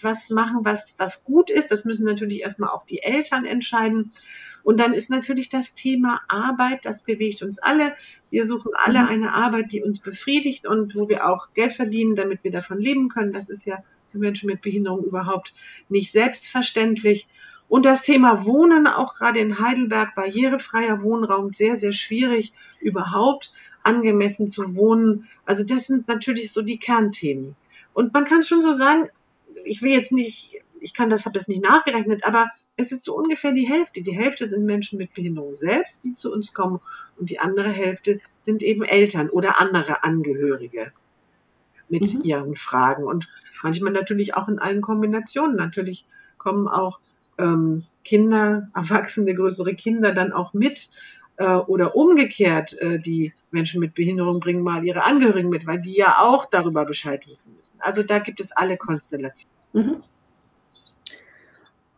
was 0.00 0.30
machen, 0.30 0.64
was, 0.64 0.94
was 0.96 1.22
gut 1.24 1.50
ist? 1.50 1.70
Das 1.70 1.84
müssen 1.84 2.06
natürlich 2.06 2.40
erstmal 2.40 2.70
auch 2.70 2.86
die 2.86 3.02
Eltern 3.02 3.44
entscheiden. 3.44 4.12
Und 4.62 4.80
dann 4.80 4.94
ist 4.94 5.10
natürlich 5.10 5.48
das 5.48 5.74
Thema 5.74 6.22
Arbeit, 6.28 6.86
das 6.86 7.04
bewegt 7.04 7.42
uns 7.42 7.58
alle. 7.58 7.94
Wir 8.30 8.46
suchen 8.46 8.72
alle 8.74 9.02
mhm. 9.02 9.08
eine 9.08 9.34
Arbeit, 9.34 9.72
die 9.72 9.82
uns 9.82 10.00
befriedigt 10.00 10.66
und 10.66 10.96
wo 10.96 11.08
wir 11.08 11.28
auch 11.28 11.52
Geld 11.54 11.74
verdienen, 11.74 12.16
damit 12.16 12.42
wir 12.42 12.50
davon 12.50 12.80
leben 12.80 13.08
können. 13.08 13.32
Das 13.32 13.48
ist 13.48 13.64
ja 13.64 13.84
für 14.10 14.18
Menschen 14.18 14.48
mit 14.48 14.62
Behinderung 14.62 15.04
überhaupt 15.04 15.52
nicht 15.88 16.10
selbstverständlich. 16.10 17.28
Und 17.68 17.84
das 17.84 18.02
Thema 18.02 18.44
Wohnen, 18.44 18.86
auch 18.86 19.14
gerade 19.14 19.40
in 19.40 19.58
Heidelberg, 19.58 20.14
barrierefreier 20.14 21.02
Wohnraum, 21.02 21.52
sehr, 21.52 21.76
sehr 21.76 21.92
schwierig 21.92 22.52
überhaupt 22.80 23.52
angemessen 23.82 24.48
zu 24.48 24.76
wohnen. 24.76 25.28
Also 25.44 25.64
das 25.64 25.86
sind 25.86 26.08
natürlich 26.08 26.52
so 26.52 26.62
die 26.62 26.78
Kernthemen. 26.78 27.56
Und 27.92 28.12
man 28.12 28.24
kann 28.24 28.38
es 28.38 28.48
schon 28.48 28.62
so 28.62 28.72
sagen, 28.72 29.08
ich 29.64 29.82
will 29.82 29.92
jetzt 29.92 30.12
nicht, 30.12 30.60
ich 30.80 30.94
kann 30.94 31.10
das, 31.10 31.24
habe 31.24 31.38
das 31.38 31.48
nicht 31.48 31.62
nachgerechnet, 31.62 32.24
aber 32.24 32.50
es 32.76 32.92
ist 32.92 33.04
so 33.04 33.16
ungefähr 33.16 33.52
die 33.52 33.68
Hälfte. 33.68 34.02
Die 34.02 34.16
Hälfte 34.16 34.48
sind 34.48 34.64
Menschen 34.64 34.98
mit 34.98 35.14
Behinderung 35.14 35.56
selbst, 35.56 36.04
die 36.04 36.14
zu 36.14 36.32
uns 36.32 36.54
kommen, 36.54 36.80
und 37.18 37.30
die 37.30 37.38
andere 37.38 37.70
Hälfte 37.70 38.20
sind 38.42 38.62
eben 38.62 38.82
Eltern 38.82 39.30
oder 39.30 39.58
andere 39.58 40.04
Angehörige 40.04 40.92
mit 41.88 42.14
mhm. 42.14 42.22
ihren 42.22 42.56
Fragen. 42.56 43.04
Und 43.04 43.28
manchmal 43.62 43.92
natürlich 43.92 44.34
auch 44.34 44.48
in 44.48 44.58
allen 44.58 44.82
Kombinationen. 44.82 45.56
Natürlich 45.56 46.04
kommen 46.38 46.68
auch 46.68 46.98
ähm, 47.38 47.84
Kinder, 48.04 48.68
Erwachsene, 48.74 49.34
größere 49.34 49.74
Kinder 49.74 50.12
dann 50.12 50.32
auch 50.32 50.52
mit. 50.54 50.90
Äh, 51.38 51.56
oder 51.56 51.96
umgekehrt, 51.96 52.78
äh, 52.80 52.98
die 52.98 53.34
Menschen 53.50 53.80
mit 53.80 53.94
Behinderung 53.94 54.40
bringen 54.40 54.62
mal 54.62 54.84
ihre 54.84 55.04
Angehörigen 55.04 55.50
mit, 55.50 55.66
weil 55.66 55.80
die 55.80 55.94
ja 55.94 56.18
auch 56.18 56.46
darüber 56.46 56.84
Bescheid 56.86 57.26
wissen 57.28 57.54
müssen. 57.56 57.74
Also 57.78 58.02
da 58.02 58.18
gibt 58.20 58.40
es 58.40 58.52
alle 58.52 58.78
Konstellationen. 58.78 59.54
Mhm. 59.72 60.02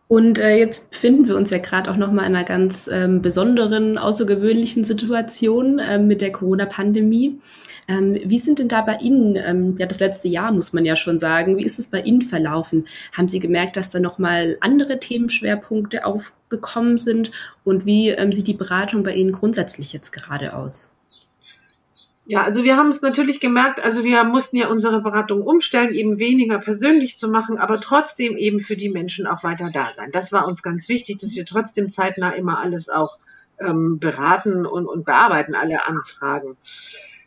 Und 0.09 0.39
äh, 0.39 0.57
jetzt 0.57 0.91
befinden 0.91 1.29
wir 1.29 1.37
uns 1.37 1.51
ja 1.51 1.59
gerade 1.59 1.91
auch 1.91 1.97
nochmal 1.97 2.27
in 2.27 2.35
einer 2.35 2.45
ganz 2.45 2.89
ähm, 2.91 3.21
besonderen, 3.21 3.99
außergewöhnlichen 3.99 4.85
Situation 4.85 5.81
ähm, 5.85 6.07
mit 6.07 6.23
der 6.23 6.33
Corona-Pandemie. 6.33 7.39
Ähm, 7.89 8.19
wie 8.25 8.39
sind 8.39 8.59
denn 8.59 8.69
da 8.69 8.81
bei 8.81 8.97
Ihnen, 8.97 9.37
ähm, 9.37 9.77
ja 9.79 9.87
das 9.87 10.01
letzte 10.01 10.29
Jahr 10.29 10.51
muss 10.51 10.73
man 10.73 10.87
ja 10.87 10.97
schon 10.97 11.19
sagen, 11.19 11.59
wie 11.59 11.65
ist 11.65 11.79
es 11.79 11.89
bei 11.89 12.01
Ihnen 12.01 12.23
verlaufen? 12.23 12.87
Haben 13.13 13.29
Sie 13.29 13.39
gemerkt, 13.39 13.77
dass 13.77 13.91
da 13.91 14.01
nochmal 14.01 14.57
andere 14.61 14.99
Themenschwerpunkte 14.99 16.07
aufgekommen 16.07 16.97
sind? 16.97 17.31
Und 17.63 17.85
wie 17.85 18.09
ähm, 18.09 18.33
sieht 18.33 18.47
die 18.47 18.55
Beratung 18.55 19.03
bei 19.03 19.15
Ihnen 19.15 19.33
grundsätzlich 19.33 19.93
jetzt 19.93 20.13
gerade 20.13 20.55
aus? 20.55 20.98
Ja, 22.31 22.43
also 22.43 22.63
wir 22.63 22.77
haben 22.77 22.91
es 22.91 23.01
natürlich 23.01 23.41
gemerkt, 23.41 23.83
also 23.83 24.05
wir 24.05 24.23
mussten 24.23 24.59
ja 24.59 24.69
unsere 24.69 25.01
Beratung 25.01 25.41
umstellen, 25.41 25.95
eben 25.95 26.19
weniger 26.19 26.59
persönlich 26.59 27.17
zu 27.17 27.27
machen, 27.27 27.57
aber 27.57 27.81
trotzdem 27.81 28.37
eben 28.37 28.61
für 28.61 28.77
die 28.77 28.91
Menschen 28.91 29.27
auch 29.27 29.43
weiter 29.45 29.71
da 29.73 29.95
sein. 29.95 30.11
Das 30.13 30.31
war 30.31 30.47
uns 30.47 30.63
ganz 30.63 30.91
wichtig, 30.91 31.17
dass 31.17 31.35
wir 31.35 31.47
trotzdem 31.47 31.89
zeitnah 31.89 32.33
immer 32.33 32.59
alles 32.59 32.91
auch 32.91 33.17
ähm, 33.59 33.99
beraten 33.99 34.67
und, 34.67 34.87
und 34.87 35.07
bearbeiten, 35.07 35.55
alle 35.55 35.87
Anfragen. 35.87 36.59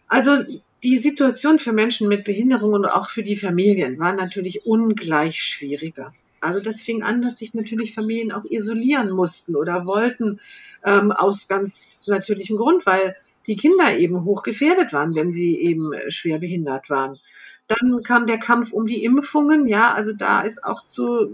Also 0.08 0.44
die 0.84 0.98
Situation 0.98 1.58
für 1.58 1.74
Menschen 1.74 2.08
mit 2.08 2.24
Behinderung 2.24 2.74
und 2.74 2.86
auch 2.86 3.10
für 3.10 3.24
die 3.24 3.38
Familien 3.38 3.98
war 3.98 4.14
natürlich 4.14 4.68
ungleich 4.68 5.44
schwieriger. 5.44 6.14
Also 6.42 6.60
das 6.60 6.80
fing 6.80 7.02
an, 7.02 7.24
dass 7.24 7.40
sich 7.40 7.56
natürlich 7.56 7.96
Familien 7.96 8.32
auch 8.32 8.46
isolieren 8.46 9.10
mussten 9.10 9.56
oder 9.56 9.88
wollten, 9.88 10.40
ähm, 10.86 11.12
aus 11.12 11.48
ganz 11.48 12.06
natürlichem 12.06 12.58
Grund, 12.58 12.86
weil 12.86 13.16
die 13.48 13.56
Kinder 13.56 13.98
eben 13.98 14.24
hoch 14.24 14.44
gefährdet 14.44 14.94
waren, 14.94 15.16
wenn 15.16 15.34
sie 15.34 15.60
eben 15.60 15.92
schwer 16.10 16.40
behindert 16.40 16.90
waren. 16.90 17.20
Dann 17.68 18.04
kam 18.04 18.28
der 18.28 18.38
Kampf 18.38 18.74
um 18.74 18.86
die 18.86 19.04
Impfungen. 19.04 19.68
Ja, 19.68 19.94
also 19.94 20.14
da 20.14 20.42
ist 20.42 20.64
auch 20.64 20.84
zu, 20.84 21.34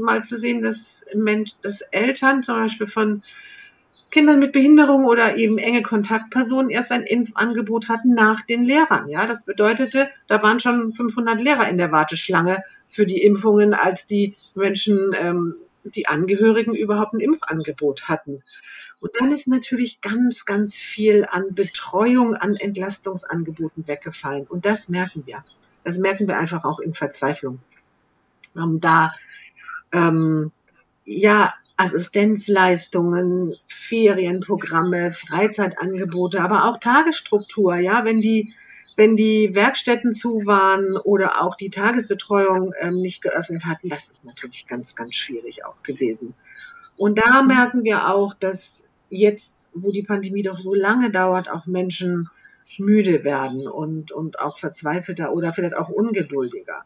mal 0.00 0.24
zu 0.24 0.36
sehen, 0.36 0.62
dass, 0.62 1.04
Mensch, 1.14 1.52
dass 1.62 1.82
Eltern 1.82 2.42
zum 2.42 2.56
Beispiel 2.56 2.88
von 2.88 3.22
Kindern 4.10 4.38
mit 4.38 4.52
Behinderung 4.52 5.04
oder 5.04 5.36
eben 5.36 5.58
enge 5.58 5.82
Kontaktpersonen 5.82 6.70
erst 6.70 6.90
ein 6.90 7.04
Impfangebot 7.04 7.88
hatten 7.88 8.14
nach 8.14 8.42
den 8.42 8.64
Lehrern. 8.64 9.08
Ja, 9.08 9.26
das 9.26 9.44
bedeutete, 9.44 10.08
da 10.26 10.42
waren 10.42 10.60
schon 10.60 10.94
500 10.94 11.40
Lehrer 11.40 11.68
in 11.68 11.78
der 11.78 11.92
Warteschlange 11.92 12.64
für 12.90 13.04
die 13.04 13.22
Impfungen, 13.22 13.74
als 13.74 14.06
die 14.06 14.34
Menschen, 14.54 15.14
ähm, 15.14 15.54
die 15.84 16.06
Angehörigen 16.06 16.74
überhaupt 16.74 17.12
ein 17.12 17.20
Impfangebot 17.20 18.08
hatten. 18.08 18.42
Und 19.00 19.12
dann 19.18 19.32
ist 19.32 19.46
natürlich 19.46 20.00
ganz, 20.00 20.44
ganz 20.44 20.76
viel 20.76 21.26
an 21.30 21.54
Betreuung, 21.54 22.34
an 22.34 22.56
Entlastungsangeboten 22.56 23.86
weggefallen. 23.86 24.46
Und 24.46 24.66
das 24.66 24.88
merken 24.88 25.22
wir. 25.26 25.44
Das 25.84 25.98
merken 25.98 26.26
wir 26.26 26.36
einfach 26.36 26.64
auch 26.64 26.80
in 26.80 26.94
Verzweiflung. 26.94 27.60
Um 28.54 28.80
da, 28.80 29.12
ähm, 29.92 30.50
ja, 31.04 31.54
Assistenzleistungen, 31.76 33.54
Ferienprogramme, 33.68 35.12
Freizeitangebote, 35.12 36.42
aber 36.42 36.64
auch 36.64 36.78
Tagesstruktur, 36.78 37.76
ja, 37.76 38.04
wenn 38.04 38.20
die, 38.20 38.52
wenn 38.96 39.14
die 39.14 39.54
Werkstätten 39.54 40.12
zu 40.12 40.44
waren 40.44 40.96
oder 40.96 41.40
auch 41.40 41.54
die 41.54 41.70
Tagesbetreuung 41.70 42.74
ähm, 42.80 43.00
nicht 43.00 43.22
geöffnet 43.22 43.64
hatten, 43.64 43.88
das 43.88 44.10
ist 44.10 44.24
natürlich 44.24 44.66
ganz, 44.66 44.96
ganz 44.96 45.14
schwierig 45.14 45.64
auch 45.64 45.80
gewesen. 45.84 46.34
Und 46.96 47.16
da 47.16 47.44
merken 47.44 47.84
wir 47.84 48.08
auch, 48.08 48.34
dass 48.34 48.84
jetzt, 49.10 49.56
wo 49.74 49.92
die 49.92 50.02
Pandemie 50.02 50.42
doch 50.42 50.58
so 50.58 50.74
lange 50.74 51.10
dauert, 51.10 51.48
auch 51.50 51.66
Menschen 51.66 52.28
müde 52.78 53.24
werden 53.24 53.66
und, 53.66 54.12
und 54.12 54.38
auch 54.40 54.58
verzweifelter 54.58 55.32
oder 55.32 55.52
vielleicht 55.52 55.74
auch 55.74 55.88
ungeduldiger. 55.88 56.84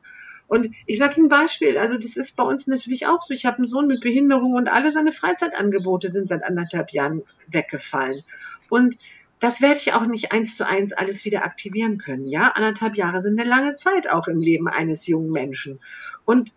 Und 0.49 0.75
ich 0.87 0.99
sage 0.99 1.15
Ihnen 1.17 1.27
ein 1.27 1.41
Beispiel, 1.41 1.79
also 1.79 1.97
das 1.97 2.17
ist 2.17 2.37
bei 2.37 2.43
uns 2.43 2.67
natürlich 2.67 3.07
auch 3.07 3.23
so. 3.23 3.33
Ich 3.33 3.47
habe 3.47 3.59
einen 3.59 3.67
Sohn 3.67 3.87
mit 3.87 4.03
Behinderung 4.03 4.55
und 4.55 4.69
alle 4.69 4.93
seine 4.93 5.13
Freizeitangebote 5.13 6.13
sind 6.13 6.29
seit 6.29 6.45
anderthalb 6.45 6.91
Jahren 6.91 7.23
weggefallen. 7.49 8.23
Und 8.69 8.99
das 9.41 9.61
werde 9.61 9.79
ich 9.79 9.93
auch 9.93 10.07
nicht 10.07 10.31
eins 10.31 10.57
zu 10.57 10.67
eins 10.67 10.93
alles 10.93 11.25
wieder 11.25 11.45
aktivieren 11.45 11.99
können. 11.99 12.27
Ja, 12.27 12.53
anderthalb 12.55 12.97
Jahre 12.97 13.23
sind 13.23 13.41
eine 13.41 13.49
lange 13.49 13.77
Zeit 13.77 14.09
auch 14.11 14.29
im 14.29 14.41
Leben 14.41 14.69
eines 14.69 15.07
jungen 15.07 15.33
Menschen. 15.33 15.81
Und 16.25 16.53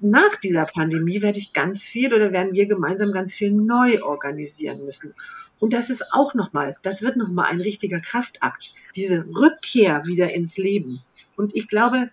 nach 0.00 0.36
dieser 0.36 0.66
Pandemie 0.66 1.22
werde 1.22 1.38
ich 1.38 1.52
ganz 1.52 1.82
viel 1.82 2.12
oder 2.14 2.32
werden 2.32 2.54
wir 2.54 2.66
gemeinsam 2.66 3.12
ganz 3.12 3.34
viel 3.34 3.50
neu 3.50 4.02
organisieren 4.02 4.84
müssen. 4.84 5.14
Und 5.60 5.72
das 5.72 5.90
ist 5.90 6.12
auch 6.12 6.34
nochmal, 6.34 6.76
das 6.82 7.02
wird 7.02 7.16
nochmal 7.16 7.46
ein 7.50 7.60
richtiger 7.60 8.00
Kraftakt, 8.00 8.74
diese 8.94 9.26
Rückkehr 9.26 10.04
wieder 10.06 10.32
ins 10.32 10.56
Leben. 10.56 11.00
Und 11.36 11.54
ich 11.54 11.68
glaube, 11.68 12.10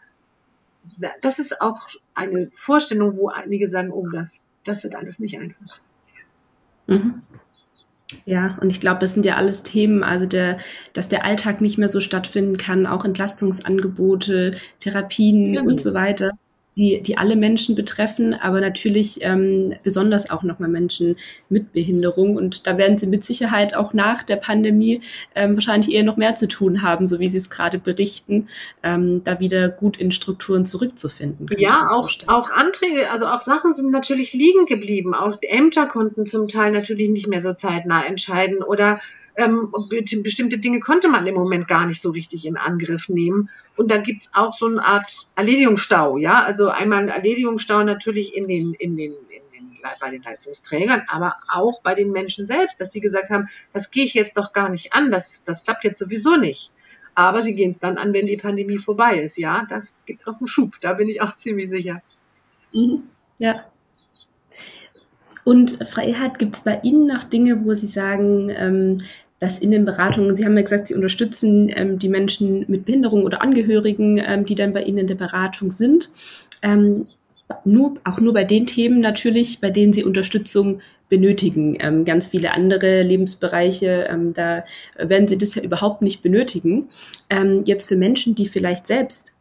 das 1.21 1.39
ist 1.39 1.61
auch 1.61 1.87
eine 2.13 2.49
Vorstellung, 2.55 3.17
wo 3.17 3.29
einige 3.29 3.69
sagen, 3.69 3.91
oh, 3.91 4.07
das, 4.09 4.45
das 4.63 4.83
wird 4.83 4.95
alles 4.95 5.19
nicht 5.19 5.37
einfach. 5.37 5.79
Mhm. 6.87 7.21
Ja, 8.25 8.57
und 8.61 8.69
ich 8.69 8.79
glaube, 8.79 8.99
das 8.99 9.13
sind 9.13 9.25
ja 9.25 9.35
alles 9.35 9.63
Themen, 9.63 10.03
also 10.03 10.27
der, 10.27 10.59
dass 10.93 11.09
der 11.09 11.25
Alltag 11.25 11.59
nicht 11.59 11.77
mehr 11.77 11.89
so 11.89 12.01
stattfinden 12.01 12.57
kann, 12.57 12.85
auch 12.85 13.03
Entlastungsangebote, 13.03 14.57
Therapien 14.79 15.53
genau. 15.53 15.69
und 15.69 15.81
so 15.81 15.93
weiter 15.93 16.31
die, 16.77 17.01
die 17.01 17.17
alle 17.17 17.35
Menschen 17.35 17.75
betreffen, 17.75 18.33
aber 18.33 18.59
natürlich 18.59 19.19
ähm, 19.21 19.73
besonders 19.83 20.29
auch 20.29 20.43
nochmal 20.43 20.69
Menschen 20.69 21.15
mit 21.49 21.71
Behinderung. 21.71 22.35
Und 22.35 22.67
da 22.67 22.77
werden 22.77 22.97
sie 22.97 23.07
mit 23.07 23.23
Sicherheit 23.23 23.75
auch 23.75 23.93
nach 23.93 24.23
der 24.23 24.35
Pandemie 24.35 25.01
ähm, 25.35 25.55
wahrscheinlich 25.55 25.93
eher 25.93 26.03
noch 26.03 26.17
mehr 26.17 26.35
zu 26.35 26.47
tun 26.47 26.81
haben, 26.81 27.07
so 27.07 27.19
wie 27.19 27.27
Sie 27.27 27.37
es 27.37 27.49
gerade 27.49 27.79
berichten, 27.79 28.49
ähm, 28.83 29.23
da 29.23 29.39
wieder 29.39 29.69
gut 29.69 29.97
in 29.97 30.11
Strukturen 30.11 30.65
zurückzufinden. 30.65 31.47
Ja, 31.57 31.89
auch, 31.91 32.09
auch 32.27 32.51
Anträge, 32.51 33.09
also 33.09 33.25
auch 33.27 33.41
Sachen 33.41 33.73
sind 33.73 33.91
natürlich 33.91 34.33
liegen 34.33 34.65
geblieben. 34.65 35.13
Auch 35.13 35.37
Ämter 35.41 35.85
konnten 35.85 36.25
zum 36.25 36.47
Teil 36.47 36.71
natürlich 36.71 37.09
nicht 37.09 37.27
mehr 37.27 37.41
so 37.41 37.53
zeitnah 37.53 38.05
entscheiden 38.05 38.61
oder 38.61 38.99
ähm, 39.37 39.71
bestimmte 40.23 40.57
Dinge 40.57 40.79
konnte 40.79 41.09
man 41.09 41.27
im 41.27 41.35
Moment 41.35 41.67
gar 41.67 41.85
nicht 41.85 42.01
so 42.01 42.11
richtig 42.11 42.45
in 42.45 42.57
Angriff 42.57 43.09
nehmen. 43.09 43.49
Und 43.75 43.91
da 43.91 43.97
gibt's 43.97 44.29
auch 44.33 44.53
so 44.53 44.67
eine 44.67 44.83
Art 44.83 45.27
Erledigungsstau, 45.35 46.17
ja. 46.17 46.43
Also 46.43 46.69
einmal 46.69 47.03
ein 47.03 47.09
Erledigungsstau 47.09 47.83
natürlich 47.83 48.35
in 48.35 48.47
den, 48.47 48.73
in 48.73 48.95
den, 48.95 49.13
in 49.13 49.51
den, 49.51 49.77
bei 49.99 50.09
den 50.09 50.23
Leistungsträgern, 50.23 51.03
aber 51.07 51.35
auch 51.51 51.81
bei 51.81 51.95
den 51.95 52.11
Menschen 52.11 52.47
selbst, 52.47 52.79
dass 52.79 52.91
sie 52.91 53.01
gesagt 53.01 53.29
haben, 53.29 53.49
das 53.73 53.91
gehe 53.91 54.05
ich 54.05 54.13
jetzt 54.13 54.37
doch 54.37 54.53
gar 54.53 54.69
nicht 54.69 54.93
an, 54.93 55.11
das, 55.11 55.43
das 55.43 55.63
klappt 55.63 55.83
jetzt 55.83 55.99
sowieso 55.99 56.37
nicht. 56.37 56.71
Aber 57.13 57.43
sie 57.43 57.55
gehen 57.55 57.71
es 57.71 57.79
dann 57.79 57.97
an, 57.97 58.13
wenn 58.13 58.27
die 58.27 58.37
Pandemie 58.37 58.77
vorbei 58.77 59.19
ist. 59.19 59.37
Ja, 59.37 59.65
das 59.69 60.03
gibt 60.05 60.27
noch 60.27 60.39
einen 60.39 60.47
Schub, 60.47 60.73
da 60.81 60.93
bin 60.93 61.09
ich 61.09 61.21
auch 61.21 61.37
ziemlich 61.39 61.69
sicher. 61.69 62.01
Mhm. 62.73 63.03
Ja. 63.37 63.65
Und 65.45 65.77
Freiheit, 65.87 66.39
gibt 66.39 66.55
es 66.55 66.63
bei 66.63 66.79
Ihnen 66.81 67.05
noch 67.05 67.23
Dinge, 67.23 67.63
wo 67.63 67.75
Sie 67.75 67.87
sagen, 67.87 68.49
ähm, 68.49 68.97
dass 69.39 69.59
in 69.59 69.71
den 69.71 69.85
Beratungen, 69.85 70.35
Sie 70.35 70.45
haben 70.45 70.55
ja 70.55 70.63
gesagt, 70.63 70.87
Sie 70.87 70.95
unterstützen 70.95 71.71
ähm, 71.75 71.99
die 71.99 72.09
Menschen 72.09 72.65
mit 72.67 72.85
Behinderung 72.85 73.23
oder 73.23 73.41
Angehörigen, 73.41 74.21
ähm, 74.25 74.45
die 74.45 74.55
dann 74.55 74.73
bei 74.73 74.83
Ihnen 74.83 74.99
in 74.99 75.07
der 75.07 75.15
Beratung 75.15 75.71
sind. 75.71 76.09
Ähm, 76.61 77.07
nur, 77.63 77.95
auch 78.05 78.19
nur 78.19 78.33
bei 78.33 78.43
den 78.43 78.65
Themen 78.65 79.01
natürlich, 79.01 79.59
bei 79.59 79.69
denen 79.69 79.93
Sie 79.93 80.03
Unterstützung 80.03 80.79
benötigen. 81.09 81.77
Ähm, 81.79 82.05
ganz 82.05 82.27
viele 82.27 82.53
andere 82.53 83.03
Lebensbereiche, 83.03 84.07
ähm, 84.09 84.33
da 84.33 84.63
werden 84.97 85.27
Sie 85.27 85.37
das 85.37 85.53
ja 85.55 85.61
überhaupt 85.61 86.01
nicht 86.01 86.23
benötigen. 86.23 86.89
Ähm, 87.29 87.63
jetzt 87.65 87.87
für 87.87 87.97
Menschen, 87.97 88.35
die 88.35 88.47
vielleicht 88.47 88.87
selbst 88.87 89.33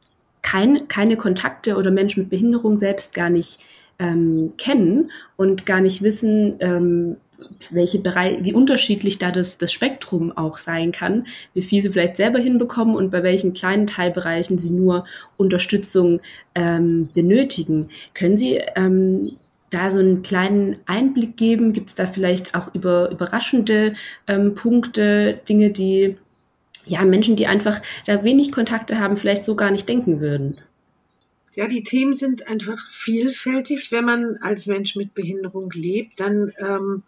kein, 0.42 0.88
keine 0.88 1.16
Kontakte 1.16 1.76
oder 1.76 1.90
Menschen 1.90 2.24
mit 2.24 2.30
Behinderung 2.30 2.76
selbst 2.76 3.14
gar 3.14 3.30
nicht 3.30 3.60
kennen 3.96 5.12
und 5.36 5.66
gar 5.66 5.80
nicht 5.80 6.02
wissen, 6.02 7.22
welche 7.70 7.98
Bereich, 7.98 8.38
wie 8.42 8.52
unterschiedlich 8.52 9.18
da 9.18 9.30
das, 9.30 9.58
das 9.58 9.72
Spektrum 9.72 10.32
auch 10.32 10.56
sein 10.56 10.92
kann, 10.92 11.26
wie 11.52 11.62
viel 11.62 11.82
sie 11.82 11.90
vielleicht 11.90 12.16
selber 12.16 12.38
hinbekommen 12.38 12.96
und 12.96 13.10
bei 13.10 13.22
welchen 13.22 13.52
kleinen 13.52 13.86
Teilbereichen 13.86 14.58
sie 14.58 14.70
nur 14.70 15.06
Unterstützung 15.36 16.20
ähm, 16.54 17.08
benötigen. 17.14 17.90
Können 18.14 18.36
Sie 18.36 18.60
ähm, 18.76 19.36
da 19.70 19.90
so 19.90 19.98
einen 19.98 20.22
kleinen 20.22 20.78
Einblick 20.86 21.36
geben? 21.36 21.72
Gibt 21.72 21.90
es 21.90 21.94
da 21.94 22.06
vielleicht 22.06 22.54
auch 22.54 22.74
über, 22.74 23.10
überraschende 23.10 23.94
ähm, 24.26 24.54
Punkte, 24.54 25.40
Dinge, 25.48 25.70
die 25.70 26.16
ja 26.86 27.04
Menschen, 27.04 27.36
die 27.36 27.46
einfach 27.46 27.80
da 28.06 28.24
wenig 28.24 28.52
Kontakte 28.52 28.98
haben, 28.98 29.16
vielleicht 29.16 29.44
so 29.44 29.56
gar 29.56 29.70
nicht 29.70 29.88
denken 29.88 30.20
würden? 30.20 30.58
Ja, 31.54 31.68
die 31.68 31.84
Themen 31.84 32.14
sind 32.14 32.48
einfach 32.48 32.90
vielfältig. 32.90 33.92
Wenn 33.92 34.04
man 34.04 34.38
als 34.40 34.66
Mensch 34.66 34.96
mit 34.96 35.14
Behinderung 35.14 35.70
lebt, 35.70 36.18
dann 36.18 36.52
ähm, 36.58 37.02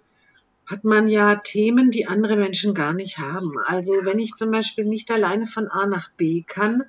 hat 0.67 0.85
man 0.85 1.09
ja 1.09 1.37
Themen, 1.37 1.91
die 1.91 2.07
andere 2.07 2.37
Menschen 2.37 2.75
gar 2.75 2.93
nicht 2.93 3.19
haben. 3.19 3.55
Also 3.65 3.93
wenn 4.03 4.19
ich 4.19 4.35
zum 4.35 4.51
Beispiel 4.51 4.85
nicht 4.85 5.11
alleine 5.11 5.47
von 5.47 5.69
A 5.69 5.87
nach 5.87 6.11
B 6.17 6.43
kann, 6.47 6.83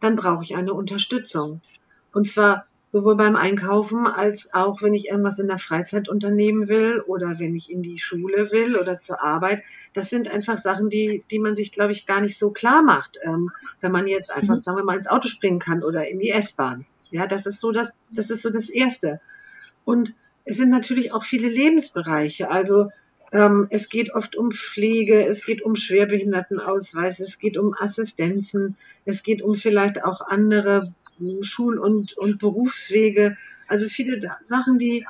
dann 0.00 0.16
brauche 0.16 0.42
ich 0.42 0.56
eine 0.56 0.74
Unterstützung. 0.74 1.60
Und 2.12 2.26
zwar 2.26 2.66
sowohl 2.90 3.16
beim 3.16 3.36
Einkaufen 3.36 4.06
als 4.06 4.52
auch, 4.52 4.82
wenn 4.82 4.92
ich 4.92 5.08
irgendwas 5.08 5.38
in 5.38 5.46
der 5.46 5.58
Freizeit 5.58 6.10
unternehmen 6.10 6.68
will 6.68 7.00
oder 7.06 7.38
wenn 7.38 7.56
ich 7.56 7.70
in 7.70 7.82
die 7.82 7.98
Schule 7.98 8.50
will 8.50 8.76
oder 8.76 9.00
zur 9.00 9.22
Arbeit. 9.22 9.62
Das 9.94 10.10
sind 10.10 10.28
einfach 10.28 10.58
Sachen, 10.58 10.90
die, 10.90 11.24
die 11.30 11.38
man 11.38 11.56
sich, 11.56 11.72
glaube 11.72 11.92
ich, 11.92 12.04
gar 12.04 12.20
nicht 12.20 12.36
so 12.36 12.50
klar 12.50 12.82
macht, 12.82 13.18
ähm, 13.22 13.50
wenn 13.80 13.92
man 13.92 14.06
jetzt 14.08 14.30
einfach, 14.30 14.56
mhm. 14.56 14.60
sagen 14.60 14.76
wir 14.76 14.84
mal, 14.84 14.96
ins 14.96 15.06
Auto 15.06 15.28
springen 15.28 15.58
kann 15.58 15.82
oder 15.82 16.06
in 16.06 16.18
die 16.18 16.30
S-Bahn. 16.30 16.84
Ja, 17.10 17.26
das 17.26 17.46
ist 17.46 17.60
so 17.60 17.72
das, 17.72 17.94
das 18.10 18.30
ist 18.30 18.42
so 18.42 18.50
das 18.50 18.68
Erste. 18.68 19.20
Und 19.84 20.12
es 20.44 20.56
sind 20.56 20.70
natürlich 20.70 21.12
auch 21.12 21.24
viele 21.24 21.48
Lebensbereiche. 21.48 22.50
Also 22.50 22.90
es 23.70 23.88
geht 23.88 24.14
oft 24.14 24.36
um 24.36 24.52
Pflege, 24.52 25.26
es 25.26 25.46
geht 25.46 25.62
um 25.62 25.74
Schwerbehindertenausweise, 25.74 27.24
es 27.24 27.38
geht 27.38 27.56
um 27.56 27.74
Assistenzen, 27.78 28.76
es 29.06 29.22
geht 29.22 29.40
um 29.40 29.56
vielleicht 29.56 30.04
auch 30.04 30.20
andere 30.20 30.94
Schul- 31.40 31.78
und, 31.78 32.16
und 32.18 32.38
Berufswege. 32.38 33.38
Also 33.68 33.88
viele 33.88 34.20
Sachen, 34.44 34.78
die 34.78 35.06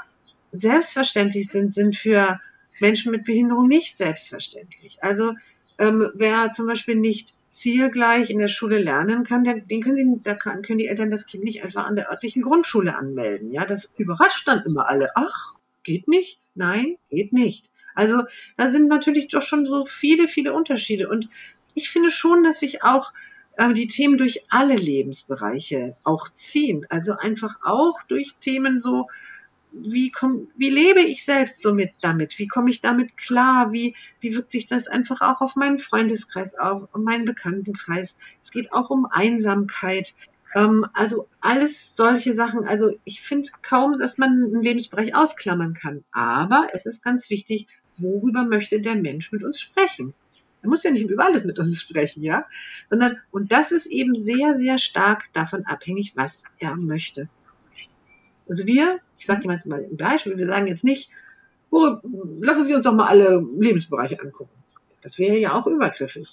selbstverständlich 0.53 1.49
sind, 1.49 1.75
sind 1.75 1.97
für 1.97 2.41
Menschen 2.81 3.11
mit 3.11 3.25
Behinderung 3.25 3.67
nicht 3.67 3.97
selbstverständlich. 3.97 4.99
Also 5.03 5.35
ähm, 5.79 6.11
wer 6.15 6.53
zum 6.53 6.67
Beispiel 6.67 6.95
nicht 6.95 7.35
zielgleich 7.51 8.31
in 8.31 8.39
der 8.39 8.49
Schule 8.49 8.79
lernen 8.79 9.25
kann, 9.25 9.43
den, 9.43 9.67
den 9.67 9.83
können 9.83 9.97
sie, 9.97 10.21
da 10.23 10.35
kann, 10.35 10.63
können 10.63 10.79
die 10.79 10.87
Eltern 10.87 11.11
das 11.11 11.27
Kind 11.27 11.43
nicht 11.43 11.63
einfach 11.65 11.87
an 11.87 11.97
der 11.97 12.11
örtlichen 12.11 12.43
Grundschule 12.43 12.95
anmelden. 12.95 13.53
Ja, 13.53 13.65
das 13.65 13.93
überrascht 13.97 14.47
dann 14.47 14.65
immer 14.65 14.89
alle. 14.89 15.11
Ach, 15.17 15.55
geht 15.83 16.07
nicht? 16.07 16.39
Nein, 16.55 16.97
geht 17.11 17.33
nicht. 17.33 17.72
Also 17.95 18.23
da 18.57 18.71
sind 18.71 18.89
natürlich 18.89 19.29
doch 19.29 19.43
schon 19.43 19.67
so 19.67 19.85
viele, 19.85 20.29
viele 20.29 20.53
Unterschiede. 20.53 21.09
Und 21.09 21.29
ich 21.75 21.91
finde 21.91 22.11
schon, 22.11 22.45
dass 22.45 22.61
sich 22.61 22.83
auch 22.83 23.13
äh, 23.57 23.73
die 23.73 23.87
Themen 23.87 24.19
durch 24.19 24.45
alle 24.49 24.77
Lebensbereiche 24.77 25.95
auch 26.05 26.29
ziehen. 26.37 26.87
Also 26.89 27.15
einfach 27.15 27.57
auch 27.63 28.01
durch 28.09 28.35
Themen 28.41 28.81
so, 28.81 29.09
wie, 29.73 30.11
komm, 30.11 30.49
wie 30.57 30.71
lebe 30.71 31.01
ich 31.01 31.25
selbst 31.25 31.63
so 31.63 31.75
mit 31.75 31.93
damit? 32.03 32.39
Wie 32.39 32.47
komme 32.47 32.71
ich 32.71 32.81
damit 32.81 33.17
klar? 33.17 33.73
Wie, 33.73 33.95
wie 34.21 34.35
wirkt 34.35 34.53
sich 34.53 34.67
das 34.67 34.87
einfach 34.87 35.21
auch 35.21 35.41
auf 35.41 35.57
meinen 35.57 35.79
Freundeskreis 35.79 36.55
auf, 36.55 36.89
auf 36.93 37.01
meinen 37.01 37.25
Bekanntenkreis? 37.25 38.17
Es 38.43 38.51
geht 38.51 38.73
auch 38.73 38.91
um 38.91 39.07
Einsamkeit. 39.07 40.15
Ähm, 40.55 40.87
also 40.93 41.29
alles 41.41 41.97
solche 41.97 42.35
Sachen. 42.35 42.67
Also 42.67 42.93
ich 43.05 43.23
finde 43.23 43.49
kaum, 43.63 43.99
dass 43.99 44.19
man 44.19 44.31
einen 44.31 44.63
Lebensbereich 44.63 45.15
ausklammern 45.15 45.75
kann. 45.75 46.05
Aber 46.13 46.69
es 46.73 46.87
ist 46.87 47.03
ganz 47.03 47.31
wichtig, 47.31 47.67
worüber 47.99 48.45
möchte 48.45 48.81
der 48.81 48.95
Mensch 48.95 49.33
mit 49.33 49.43
uns 49.43 49.61
sprechen? 49.61 50.15
Er 50.63 50.69
muss 50.69 50.85
ja 50.85 50.91
nicht 50.93 51.09
über 51.09 51.25
alles 51.25 51.45
mit 51.45 51.59
uns 51.59 51.81
sprechen, 51.81 52.23
ja, 52.23 52.47
sondern, 52.89 53.19
und 53.33 53.51
das 53.51 53.73
ist 53.73 53.87
eben 53.87 54.15
sehr, 54.15 54.55
sehr 54.55 54.79
stark 54.79 55.25
davon 55.33 55.67
abhängig, 55.67 56.13
was 56.15 56.45
er 56.59 56.77
möchte. 56.77 57.29
Also 58.49 58.67
wir, 58.67 59.01
ich 59.19 59.27
sage 59.27 59.43
jemand 59.43 59.67
mal 59.67 59.85
ein 59.85 59.97
Beispiel, 59.97 60.39
wir 60.39 60.47
sagen 60.47 60.69
jetzt 60.69 60.85
nicht, 60.85 61.11
oh, 61.71 61.97
lassen 62.41 62.65
Sie 62.65 62.75
uns 62.75 62.85
doch 62.85 62.95
mal 62.95 63.09
alle 63.09 63.45
Lebensbereiche 63.59 64.21
angucken. 64.21 64.51
Das 65.01 65.19
wäre 65.19 65.37
ja 65.37 65.53
auch 65.55 65.67
übergriffig. 65.67 66.29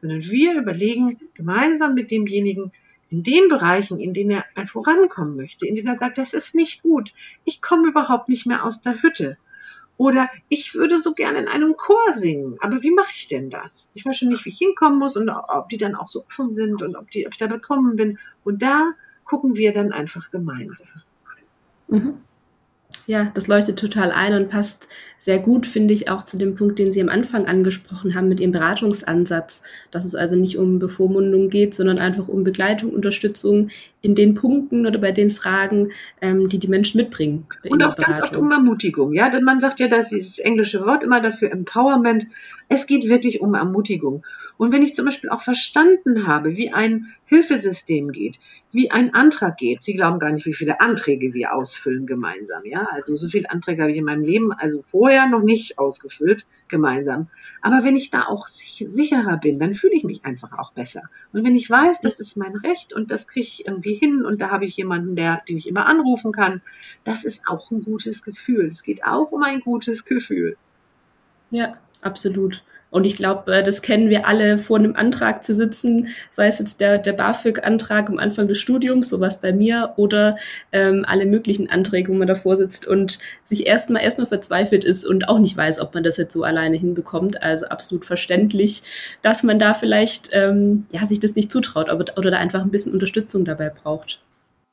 Sondern 0.00 0.22
wir 0.22 0.54
überlegen 0.54 1.18
gemeinsam 1.34 1.94
mit 1.94 2.10
demjenigen, 2.10 2.72
in 3.10 3.22
den 3.22 3.48
Bereichen, 3.48 3.98
in 3.98 4.14
denen 4.14 4.42
er 4.54 4.66
vorankommen 4.66 5.36
möchte, 5.36 5.66
in 5.66 5.74
denen 5.74 5.88
er 5.88 5.98
sagt, 5.98 6.16
das 6.16 6.32
ist 6.32 6.54
nicht 6.54 6.82
gut, 6.82 7.12
ich 7.44 7.60
komme 7.60 7.88
überhaupt 7.88 8.28
nicht 8.28 8.46
mehr 8.46 8.64
aus 8.64 8.82
der 8.82 9.02
Hütte. 9.02 9.36
Oder 10.00 10.30
ich 10.48 10.74
würde 10.74 10.96
so 10.96 11.12
gerne 11.12 11.40
in 11.40 11.46
einem 11.46 11.76
Chor 11.76 12.14
singen, 12.14 12.56
aber 12.62 12.80
wie 12.80 12.90
mache 12.90 13.12
ich 13.14 13.26
denn 13.26 13.50
das? 13.50 13.90
Ich 13.92 14.06
weiß 14.06 14.16
schon 14.16 14.30
nicht, 14.30 14.46
wie 14.46 14.48
ich 14.48 14.56
hinkommen 14.56 14.98
muss 14.98 15.14
und 15.14 15.28
ob 15.28 15.68
die 15.68 15.76
dann 15.76 15.94
auch 15.94 16.08
so 16.08 16.24
offen 16.24 16.50
sind 16.50 16.80
und 16.80 16.96
ob, 16.96 17.10
die, 17.10 17.26
ob 17.26 17.34
ich 17.34 17.38
da 17.38 17.46
bekommen 17.46 17.96
bin. 17.96 18.18
Und 18.42 18.62
da 18.62 18.92
gucken 19.26 19.56
wir 19.56 19.74
dann 19.74 19.92
einfach 19.92 20.30
gemeinsam. 20.30 20.86
Mhm. 21.88 22.14
Ja, 23.06 23.30
das 23.34 23.46
leuchtet 23.46 23.78
total 23.78 24.10
ein 24.10 24.32
und 24.34 24.48
passt 24.48 24.88
sehr 25.18 25.38
gut, 25.38 25.66
finde 25.66 25.92
ich, 25.92 26.08
auch 26.08 26.22
zu 26.22 26.38
dem 26.38 26.54
Punkt, 26.54 26.78
den 26.78 26.92
Sie 26.92 27.02
am 27.02 27.10
Anfang 27.10 27.46
angesprochen 27.46 28.14
haben 28.14 28.28
mit 28.28 28.40
Ihrem 28.40 28.52
Beratungsansatz, 28.52 29.62
dass 29.90 30.06
es 30.06 30.14
also 30.14 30.34
nicht 30.34 30.56
um 30.56 30.78
Bevormundung 30.78 31.50
geht, 31.50 31.74
sondern 31.74 31.98
einfach 31.98 32.26
um 32.26 32.42
Begleitung, 32.42 32.90
Unterstützung 32.94 33.68
in 34.02 34.14
den 34.14 34.34
Punkten 34.34 34.86
oder 34.86 34.98
bei 34.98 35.12
den 35.12 35.30
Fragen, 35.30 35.90
ähm, 36.20 36.48
die 36.48 36.58
die 36.58 36.68
Menschen 36.68 36.98
mitbringen. 36.98 37.46
Und 37.68 37.82
auch 37.82 37.96
ganz 37.96 38.22
oft 38.22 38.34
um 38.34 38.50
Ermutigung. 38.50 39.12
Ja, 39.12 39.28
denn 39.28 39.44
man 39.44 39.60
sagt 39.60 39.80
ja, 39.80 39.88
dass 39.88 40.08
dieses 40.08 40.38
englische 40.38 40.84
Wort 40.86 41.04
immer 41.04 41.20
dafür 41.20 41.50
Empowerment. 41.50 42.26
Es 42.68 42.86
geht 42.86 43.08
wirklich 43.08 43.40
um 43.40 43.54
Ermutigung. 43.54 44.24
Und 44.60 44.72
wenn 44.72 44.82
ich 44.82 44.94
zum 44.94 45.06
Beispiel 45.06 45.30
auch 45.30 45.42
verstanden 45.42 46.26
habe, 46.26 46.56
wie 46.56 46.70
ein 46.70 47.14
Hilfesystem 47.24 48.12
geht, 48.12 48.38
wie 48.72 48.90
ein 48.90 49.14
Antrag 49.14 49.56
geht, 49.56 49.82
Sie 49.82 49.94
glauben 49.94 50.18
gar 50.18 50.32
nicht, 50.32 50.44
wie 50.44 50.52
viele 50.52 50.82
Anträge 50.82 51.32
wir 51.32 51.54
ausfüllen 51.54 52.06
gemeinsam, 52.06 52.66
ja. 52.66 52.86
Also 52.92 53.16
so 53.16 53.26
viele 53.28 53.50
Anträge 53.50 53.80
habe 53.80 53.92
ich 53.92 53.96
in 53.96 54.04
meinem 54.04 54.22
Leben 54.22 54.52
also 54.52 54.82
vorher 54.84 55.26
noch 55.28 55.42
nicht 55.42 55.78
ausgefüllt 55.78 56.44
gemeinsam. 56.68 57.28
Aber 57.62 57.84
wenn 57.84 57.96
ich 57.96 58.10
da 58.10 58.26
auch 58.26 58.46
sicherer 58.46 59.38
bin, 59.38 59.58
dann 59.58 59.74
fühle 59.74 59.94
ich 59.94 60.04
mich 60.04 60.24
einfach 60.26 60.58
auch 60.58 60.72
besser. 60.72 61.04
Und 61.32 61.42
wenn 61.42 61.56
ich 61.56 61.68
weiß, 61.68 62.00
das 62.02 62.20
ist 62.20 62.36
mein 62.36 62.56
Recht 62.56 62.92
und 62.92 63.10
das 63.10 63.26
kriege 63.26 63.46
ich 63.46 63.66
irgendwie 63.66 63.89
hin 63.94 64.24
und 64.24 64.40
da 64.40 64.50
habe 64.50 64.64
ich 64.64 64.76
jemanden, 64.76 65.16
der, 65.16 65.42
den 65.48 65.56
ich 65.58 65.68
immer 65.68 65.86
anrufen 65.86 66.32
kann, 66.32 66.62
das 67.04 67.24
ist 67.24 67.40
auch 67.46 67.70
ein 67.70 67.82
gutes 67.82 68.22
Gefühl. 68.22 68.66
Es 68.66 68.82
geht 68.82 69.04
auch 69.04 69.32
um 69.32 69.42
ein 69.42 69.60
gutes 69.60 70.04
Gefühl. 70.04 70.56
Ja, 71.50 71.76
absolut. 72.02 72.64
Und 72.90 73.06
ich 73.06 73.16
glaube, 73.16 73.52
äh, 73.52 73.62
das 73.62 73.82
kennen 73.82 74.10
wir 74.10 74.26
alle, 74.26 74.58
vor 74.58 74.78
einem 74.78 74.96
Antrag 74.96 75.44
zu 75.44 75.54
sitzen, 75.54 76.08
sei 76.32 76.48
es 76.48 76.58
jetzt 76.58 76.80
der, 76.80 76.98
der 76.98 77.12
BAföG-Antrag 77.12 78.08
am 78.08 78.18
Anfang 78.18 78.48
des 78.48 78.58
Studiums, 78.58 79.08
sowas 79.08 79.40
bei 79.40 79.52
mir, 79.52 79.94
oder 79.96 80.36
ähm, 80.72 81.04
alle 81.06 81.26
möglichen 81.26 81.70
Anträge, 81.70 82.12
wo 82.12 82.16
man 82.16 82.26
davor 82.26 82.56
sitzt 82.56 82.86
und 82.86 83.18
sich 83.44 83.66
erstmal 83.66 84.02
erstmal 84.02 84.26
verzweifelt 84.26 84.84
ist 84.84 85.06
und 85.06 85.28
auch 85.28 85.38
nicht 85.38 85.56
weiß, 85.56 85.80
ob 85.80 85.94
man 85.94 86.02
das 86.02 86.16
jetzt 86.16 86.32
so 86.32 86.42
alleine 86.42 86.76
hinbekommt. 86.76 87.42
Also 87.42 87.66
absolut 87.66 88.04
verständlich, 88.04 88.82
dass 89.22 89.42
man 89.42 89.58
da 89.58 89.74
vielleicht 89.74 90.30
ähm, 90.32 90.86
ja 90.90 91.06
sich 91.06 91.20
das 91.20 91.36
nicht 91.36 91.52
zutraut 91.52 91.90
oder, 91.90 92.18
oder 92.18 92.30
da 92.30 92.38
einfach 92.38 92.62
ein 92.62 92.70
bisschen 92.70 92.92
Unterstützung 92.92 93.44
dabei 93.44 93.70
braucht. 93.70 94.20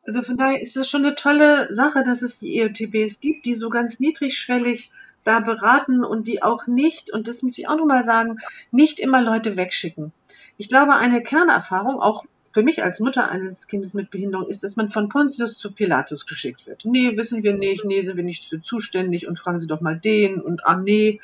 Also 0.08 0.22
von 0.24 0.38
daher 0.38 0.62
ist 0.62 0.76
das 0.78 0.90
schon 0.90 1.06
eine 1.06 1.16
tolle 1.16 1.68
Sache, 1.72 2.04
dass 2.06 2.22
es 2.22 2.36
die 2.36 2.58
EOTBs 2.58 3.20
gibt, 3.20 3.46
die 3.46 3.54
so 3.54 3.70
ganz 3.70 4.00
niedrigschwellig 4.00 4.90
da 5.28 5.42
beraten 5.42 6.06
und 6.06 6.28
die 6.28 6.42
auch 6.42 6.68
nicht, 6.68 7.12
und 7.12 7.28
das 7.28 7.44
muss 7.44 7.58
ich 7.58 7.68
auch 7.68 7.78
nochmal 7.78 8.06
sagen, 8.06 8.40
nicht 8.72 9.00
immer 9.00 9.22
Leute 9.22 9.58
wegschicken. 9.58 10.14
Ich 10.58 10.70
glaube, 10.70 10.96
eine 10.96 11.22
Kernerfahrung, 11.22 12.00
auch 12.02 12.26
für 12.54 12.64
mich 12.64 12.82
als 12.82 13.02
Mutter 13.02 13.30
eines 13.30 13.68
Kindes 13.68 13.94
mit 13.94 14.10
Behinderung, 14.10 14.48
ist, 14.48 14.64
dass 14.64 14.78
man 14.78 14.90
von 14.90 15.10
Pontius 15.10 15.58
zu 15.58 15.72
Pilatus 15.72 16.26
geschickt 16.26 16.66
wird. 16.66 16.86
Nee, 16.86 17.18
wissen 17.18 17.44
wir 17.44 17.54
nicht, 17.54 17.84
nee, 17.84 18.02
sind 18.02 18.16
wir 18.16 18.24
nicht 18.24 18.46
für 18.46 18.62
zuständig 18.62 19.28
und 19.28 19.38
fragen 19.38 19.60
Sie 19.60 19.68
doch 19.68 19.82
mal 19.82 20.00
den 20.00 20.40
und 20.40 20.66
ah, 20.66 20.78
nee. 20.78 21.20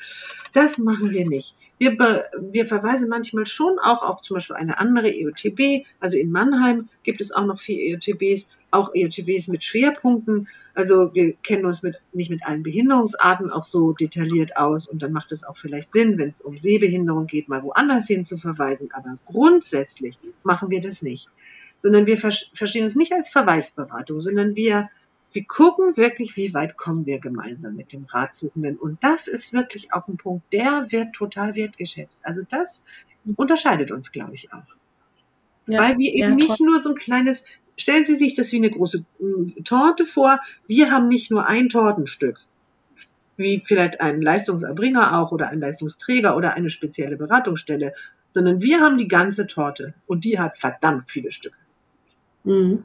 Das 0.52 0.78
machen 0.78 1.10
wir 1.10 1.26
nicht. 1.26 1.56
Wir, 1.78 1.98
wir 2.38 2.66
verweisen 2.66 3.08
manchmal 3.08 3.46
schon 3.46 3.78
auch 3.78 4.02
auf 4.02 4.20
zum 4.20 4.34
Beispiel 4.34 4.56
eine 4.56 4.78
andere 4.78 5.10
EOTB. 5.12 5.86
Also 5.98 6.18
in 6.18 6.30
Mannheim 6.30 6.88
gibt 7.02 7.20
es 7.20 7.32
auch 7.32 7.46
noch 7.46 7.58
vier 7.58 7.78
EOTBs, 7.78 8.46
auch 8.70 8.94
EOTBs 8.94 9.48
mit 9.48 9.64
Schwerpunkten. 9.64 10.46
Also 10.74 11.14
wir 11.14 11.34
kennen 11.34 11.66
uns 11.66 11.82
mit, 11.82 12.00
nicht 12.12 12.30
mit 12.30 12.44
allen 12.44 12.64
Behinderungsarten 12.64 13.50
auch 13.50 13.62
so 13.64 13.92
detailliert 13.92 14.56
aus 14.56 14.88
und 14.88 15.02
dann 15.02 15.12
macht 15.12 15.30
es 15.30 15.44
auch 15.44 15.56
vielleicht 15.56 15.92
Sinn, 15.92 16.18
wenn 16.18 16.30
es 16.30 16.40
um 16.40 16.58
Sehbehinderung 16.58 17.26
geht, 17.26 17.48
mal 17.48 17.62
woanders 17.62 18.08
hin 18.08 18.24
zu 18.24 18.38
verweisen. 18.38 18.90
Aber 18.92 19.18
grundsätzlich 19.24 20.18
machen 20.42 20.70
wir 20.70 20.80
das 20.80 21.00
nicht, 21.00 21.28
sondern 21.82 22.06
wir 22.06 22.18
ver 22.18 22.32
verstehen 22.54 22.84
uns 22.84 22.96
nicht 22.96 23.12
als 23.12 23.30
Verweisberatung, 23.30 24.20
sondern 24.20 24.56
wir 24.56 24.90
wir 25.34 25.44
gucken 25.44 25.96
wirklich, 25.96 26.36
wie 26.36 26.54
weit 26.54 26.76
kommen 26.76 27.06
wir 27.06 27.18
gemeinsam 27.18 27.74
mit 27.74 27.92
dem 27.92 28.04
Ratsuchenden. 28.04 28.76
Und 28.76 29.02
das 29.02 29.26
ist 29.26 29.52
wirklich 29.52 29.92
auch 29.92 30.06
ein 30.06 30.16
Punkt, 30.16 30.52
der 30.52 30.86
wird 30.90 31.12
total 31.12 31.56
wertgeschätzt. 31.56 32.20
Also 32.22 32.42
das 32.48 32.82
unterscheidet 33.34 33.90
uns, 33.90 34.12
glaube 34.12 34.36
ich, 34.36 34.52
auch. 34.52 34.62
Ja, 35.66 35.80
Weil 35.80 35.98
wir 35.98 36.12
eben 36.12 36.38
ja, 36.38 36.46
nicht 36.46 36.60
nur 36.60 36.80
so 36.80 36.90
ein 36.90 36.94
kleines 36.94 37.42
stellen 37.76 38.04
Sie 38.04 38.16
sich 38.16 38.34
das 38.34 38.52
wie 38.52 38.56
eine 38.56 38.70
große 38.70 39.04
mm, 39.18 39.64
Torte 39.64 40.04
vor. 40.04 40.40
Wir 40.66 40.90
haben 40.90 41.08
nicht 41.08 41.30
nur 41.30 41.46
ein 41.46 41.68
Tortenstück, 41.68 42.38
wie 43.36 43.62
vielleicht 43.64 44.00
ein 44.00 44.20
Leistungserbringer 44.20 45.18
auch 45.18 45.32
oder 45.32 45.48
ein 45.48 45.60
Leistungsträger 45.60 46.36
oder 46.36 46.54
eine 46.54 46.70
spezielle 46.70 47.16
Beratungsstelle, 47.16 47.92
sondern 48.32 48.60
wir 48.60 48.80
haben 48.80 48.98
die 48.98 49.08
ganze 49.08 49.46
Torte 49.46 49.94
und 50.06 50.24
die 50.24 50.38
hat 50.38 50.58
verdammt 50.58 51.10
viele 51.10 51.32
Stücke. 51.32 51.56
Mhm. 52.44 52.84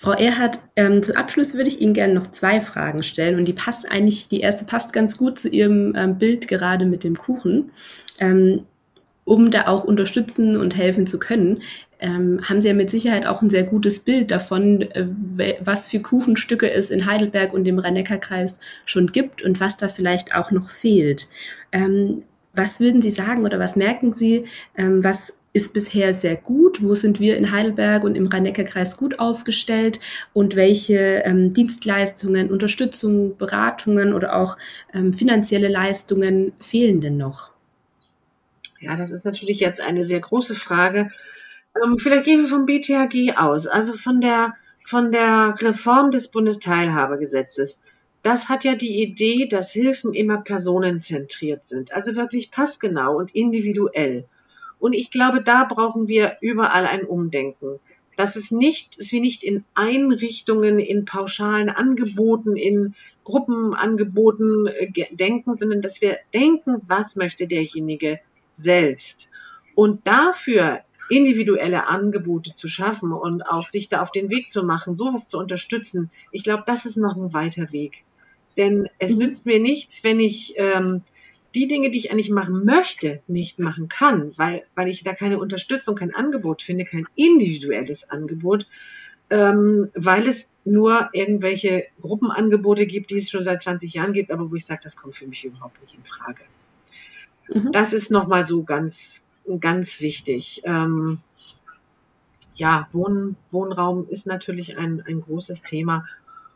Frau 0.00 0.12
Erhardt, 0.12 0.60
ähm, 0.76 1.02
zum 1.02 1.16
Abschluss 1.16 1.54
würde 1.54 1.68
ich 1.68 1.80
Ihnen 1.80 1.92
gerne 1.92 2.14
noch 2.14 2.28
zwei 2.28 2.60
Fragen 2.60 3.02
stellen 3.02 3.36
und 3.36 3.46
die 3.46 3.52
passt 3.52 3.90
eigentlich, 3.90 4.28
die 4.28 4.40
erste 4.40 4.64
passt 4.64 4.92
ganz 4.92 5.16
gut 5.16 5.40
zu 5.40 5.48
Ihrem 5.48 5.94
ähm, 5.96 6.18
Bild 6.18 6.46
gerade 6.46 6.84
mit 6.86 7.02
dem 7.02 7.16
Kuchen. 7.16 7.72
Ähm, 8.20 8.64
um 9.28 9.50
da 9.50 9.66
auch 9.66 9.84
unterstützen 9.84 10.56
und 10.56 10.74
helfen 10.74 11.06
zu 11.06 11.18
können, 11.18 11.60
ähm, 12.00 12.40
haben 12.48 12.62
Sie 12.62 12.68
ja 12.68 12.74
mit 12.74 12.90
Sicherheit 12.90 13.26
auch 13.26 13.42
ein 13.42 13.50
sehr 13.50 13.64
gutes 13.64 14.00
Bild 14.00 14.30
davon, 14.30 14.82
äh, 14.82 15.06
was 15.60 15.88
für 15.88 16.00
Kuchenstücke 16.00 16.70
es 16.70 16.90
in 16.90 17.06
Heidelberg 17.06 17.52
und 17.52 17.64
dem 17.64 17.78
Rhein-Neckar-Kreis 17.78 18.60
schon 18.84 19.08
gibt 19.08 19.42
und 19.42 19.60
was 19.60 19.76
da 19.76 19.88
vielleicht 19.88 20.34
auch 20.34 20.50
noch 20.50 20.70
fehlt. 20.70 21.28
Ähm, 21.72 22.22
was 22.54 22.80
würden 22.80 23.02
Sie 23.02 23.10
sagen 23.10 23.44
oder 23.44 23.58
was 23.58 23.76
merken 23.76 24.12
Sie, 24.12 24.46
ähm, 24.76 25.02
was 25.02 25.38
ist 25.52 25.72
bisher 25.74 26.14
sehr 26.14 26.36
gut? 26.36 26.82
Wo 26.82 26.94
sind 26.94 27.20
wir 27.20 27.36
in 27.36 27.50
Heidelberg 27.50 28.04
und 28.04 28.16
im 28.16 28.26
Rhein-Neckar-Kreis 28.26 28.96
gut 28.96 29.18
aufgestellt? 29.18 29.98
Und 30.32 30.56
welche 30.56 31.22
ähm, 31.24 31.52
Dienstleistungen, 31.52 32.50
Unterstützung, 32.50 33.36
Beratungen 33.36 34.12
oder 34.12 34.36
auch 34.36 34.56
ähm, 34.94 35.12
finanzielle 35.12 35.68
Leistungen 35.68 36.52
fehlen 36.60 37.00
denn 37.00 37.16
noch? 37.16 37.52
Ja, 38.80 38.94
das 38.94 39.10
ist 39.10 39.24
natürlich 39.24 39.58
jetzt 39.58 39.80
eine 39.80 40.04
sehr 40.04 40.20
große 40.20 40.54
Frage. 40.54 41.10
Ähm, 41.82 41.98
vielleicht 41.98 42.24
gehen 42.24 42.40
wir 42.40 42.48
vom 42.48 42.66
BTHG 42.66 43.36
aus, 43.36 43.66
also 43.66 43.92
von 43.92 44.20
der, 44.20 44.54
von 44.86 45.12
der 45.12 45.54
Reform 45.60 46.10
des 46.10 46.28
Bundesteilhabegesetzes. 46.28 47.78
Das 48.22 48.48
hat 48.48 48.64
ja 48.64 48.74
die 48.74 49.00
Idee, 49.00 49.46
dass 49.46 49.72
Hilfen 49.72 50.12
immer 50.12 50.38
personenzentriert 50.38 51.66
sind, 51.66 51.92
also 51.92 52.16
wirklich 52.16 52.50
passgenau 52.50 53.16
und 53.16 53.34
individuell. 53.34 54.26
Und 54.78 54.92
ich 54.92 55.10
glaube, 55.10 55.42
da 55.42 55.64
brauchen 55.64 56.08
wir 56.08 56.36
überall 56.40 56.86
ein 56.86 57.04
Umdenken. 57.04 57.80
Dass 58.16 58.34
es 58.34 58.50
nicht, 58.50 58.98
dass 58.98 59.12
wir 59.12 59.20
nicht 59.20 59.44
in 59.44 59.64
Einrichtungen, 59.74 60.80
in 60.80 61.04
pauschalen 61.04 61.68
Angeboten, 61.68 62.56
in 62.56 62.96
Gruppenangeboten 63.22 64.66
äh, 64.66 64.90
denken, 65.12 65.54
sondern 65.54 65.82
dass 65.82 66.00
wir 66.00 66.18
denken, 66.34 66.82
was 66.88 67.14
möchte 67.14 67.46
derjenige 67.46 68.18
selbst. 68.54 69.28
Und 69.76 70.04
dafür 70.08 70.80
individuelle 71.08 71.86
Angebote 71.86 72.54
zu 72.54 72.68
schaffen 72.68 73.12
und 73.12 73.42
auch 73.42 73.66
sich 73.66 73.88
da 73.88 74.02
auf 74.02 74.12
den 74.12 74.30
Weg 74.30 74.50
zu 74.50 74.62
machen, 74.62 74.96
sowas 74.96 75.28
zu 75.28 75.38
unterstützen, 75.38 76.10
ich 76.32 76.44
glaube, 76.44 76.64
das 76.66 76.86
ist 76.86 76.96
noch 76.96 77.16
ein 77.16 77.32
weiter 77.32 77.72
Weg. 77.72 78.04
Denn 78.56 78.88
es 78.98 79.12
mhm. 79.12 79.18
nützt 79.18 79.46
mir 79.46 79.60
nichts, 79.60 80.04
wenn 80.04 80.20
ich 80.20 80.54
ähm, 80.56 81.02
die 81.54 81.68
Dinge, 81.68 81.90
die 81.90 81.98
ich 81.98 82.10
eigentlich 82.10 82.30
machen 82.30 82.64
möchte, 82.64 83.20
nicht 83.26 83.58
machen 83.58 83.88
kann, 83.88 84.32
weil, 84.36 84.64
weil 84.74 84.88
ich 84.88 85.04
da 85.04 85.14
keine 85.14 85.38
Unterstützung, 85.38 85.94
kein 85.94 86.14
Angebot 86.14 86.62
finde, 86.62 86.84
kein 86.84 87.06
individuelles 87.14 88.10
Angebot, 88.10 88.66
ähm, 89.30 89.90
weil 89.94 90.28
es 90.28 90.46
nur 90.64 91.08
irgendwelche 91.12 91.86
Gruppenangebote 92.00 92.86
gibt, 92.86 93.10
die 93.10 93.18
es 93.18 93.30
schon 93.30 93.44
seit 93.44 93.62
20 93.62 93.94
Jahren 93.94 94.12
gibt, 94.12 94.30
aber 94.30 94.50
wo 94.50 94.54
ich 94.54 94.66
sage, 94.66 94.80
das 94.82 94.96
kommt 94.96 95.16
für 95.16 95.26
mich 95.26 95.44
überhaupt 95.44 95.80
nicht 95.80 95.94
in 95.94 96.04
Frage. 96.04 96.42
Mhm. 97.48 97.72
Das 97.72 97.92
ist 97.92 98.10
nochmal 98.10 98.46
so 98.46 98.62
ganz, 98.62 99.24
ganz 99.56 100.00
wichtig. 100.00 100.62
Ähm, 100.64 101.20
ja, 102.54 102.88
Wohn, 102.92 103.36
Wohnraum 103.50 104.06
ist 104.08 104.26
natürlich 104.26 104.76
ein, 104.76 105.02
ein 105.06 105.20
großes 105.20 105.62
Thema 105.62 106.06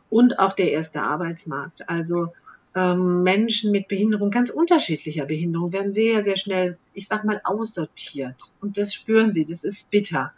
und 0.09 0.37
auch 0.37 0.53
der 0.53 0.71
erste 0.71 1.01
Arbeitsmarkt. 1.01 1.89
Also 1.89 2.33
ähm, 2.75 3.23
Menschen 3.23 3.71
mit 3.71 3.87
Behinderung, 3.87 4.29
ganz 4.29 4.49
unterschiedlicher 4.49 5.25
Behinderung, 5.25 5.73
werden 5.73 5.93
sehr, 5.93 6.23
sehr 6.23 6.37
schnell, 6.37 6.77
ich 6.93 7.07
sag 7.07 7.23
mal, 7.23 7.41
aussortiert. 7.43 8.35
Und 8.61 8.77
das 8.77 8.93
spüren 8.93 9.33
sie, 9.33 9.45
das 9.45 9.63
ist 9.63 9.89
bitter. 9.89 10.33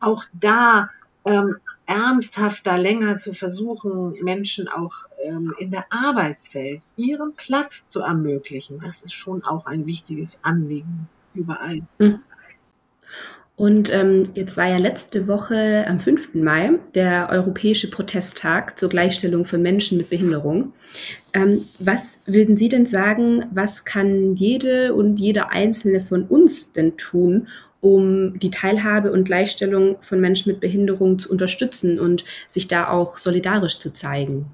Auch 0.00 0.24
da 0.32 0.90
ähm, 1.24 1.56
ernsthafter, 1.86 2.76
länger 2.76 3.16
zu 3.16 3.34
versuchen, 3.34 4.14
Menschen 4.22 4.68
auch 4.68 4.94
ähm, 5.22 5.54
in 5.58 5.70
der 5.70 5.86
Arbeitswelt 5.90 6.82
ihren 6.96 7.34
Platz 7.34 7.86
zu 7.86 8.00
ermöglichen, 8.00 8.80
das 8.80 9.02
ist 9.02 9.12
schon 9.12 9.44
auch 9.44 9.66
ein 9.66 9.86
wichtiges 9.86 10.38
Anliegen 10.42 11.08
überall. 11.34 11.82
Mhm. 11.98 12.20
Und 13.56 13.92
ähm, 13.92 14.24
jetzt 14.34 14.56
war 14.56 14.68
ja 14.68 14.78
letzte 14.78 15.28
Woche 15.28 15.84
am 15.86 16.00
5. 16.00 16.34
Mai 16.34 16.72
der 16.94 17.28
Europäische 17.30 17.88
Protesttag 17.88 18.76
zur 18.78 18.88
Gleichstellung 18.88 19.44
von 19.44 19.62
Menschen 19.62 19.96
mit 19.96 20.10
Behinderung. 20.10 20.72
Ähm, 21.32 21.66
was 21.78 22.20
würden 22.26 22.56
Sie 22.56 22.68
denn 22.68 22.86
sagen, 22.86 23.46
was 23.52 23.84
kann 23.84 24.34
jede 24.34 24.94
und 24.94 25.20
jeder 25.20 25.50
Einzelne 25.50 26.00
von 26.00 26.24
uns 26.24 26.72
denn 26.72 26.96
tun, 26.96 27.46
um 27.80 28.38
die 28.40 28.50
Teilhabe 28.50 29.12
und 29.12 29.24
Gleichstellung 29.24 29.98
von 30.00 30.20
Menschen 30.20 30.50
mit 30.50 30.60
Behinderung 30.60 31.20
zu 31.20 31.30
unterstützen 31.30 32.00
und 32.00 32.24
sich 32.48 32.66
da 32.66 32.88
auch 32.88 33.18
solidarisch 33.18 33.78
zu 33.78 33.92
zeigen? 33.92 34.46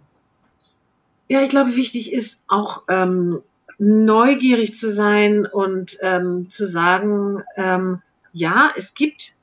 Ja, 1.28 1.42
ich 1.42 1.48
glaube, 1.48 1.76
wichtig 1.76 2.12
ist 2.12 2.36
auch 2.48 2.82
ähm, 2.88 3.40
neugierig 3.80 4.76
zu 4.76 4.92
sein 4.92 5.46
und 5.46 5.96
ähm, 6.02 6.48
zu 6.50 6.66
sagen, 6.68 7.42
ähm, 7.56 8.00
ja, 8.32 8.72
es 8.76 8.94
gibt 8.94 9.34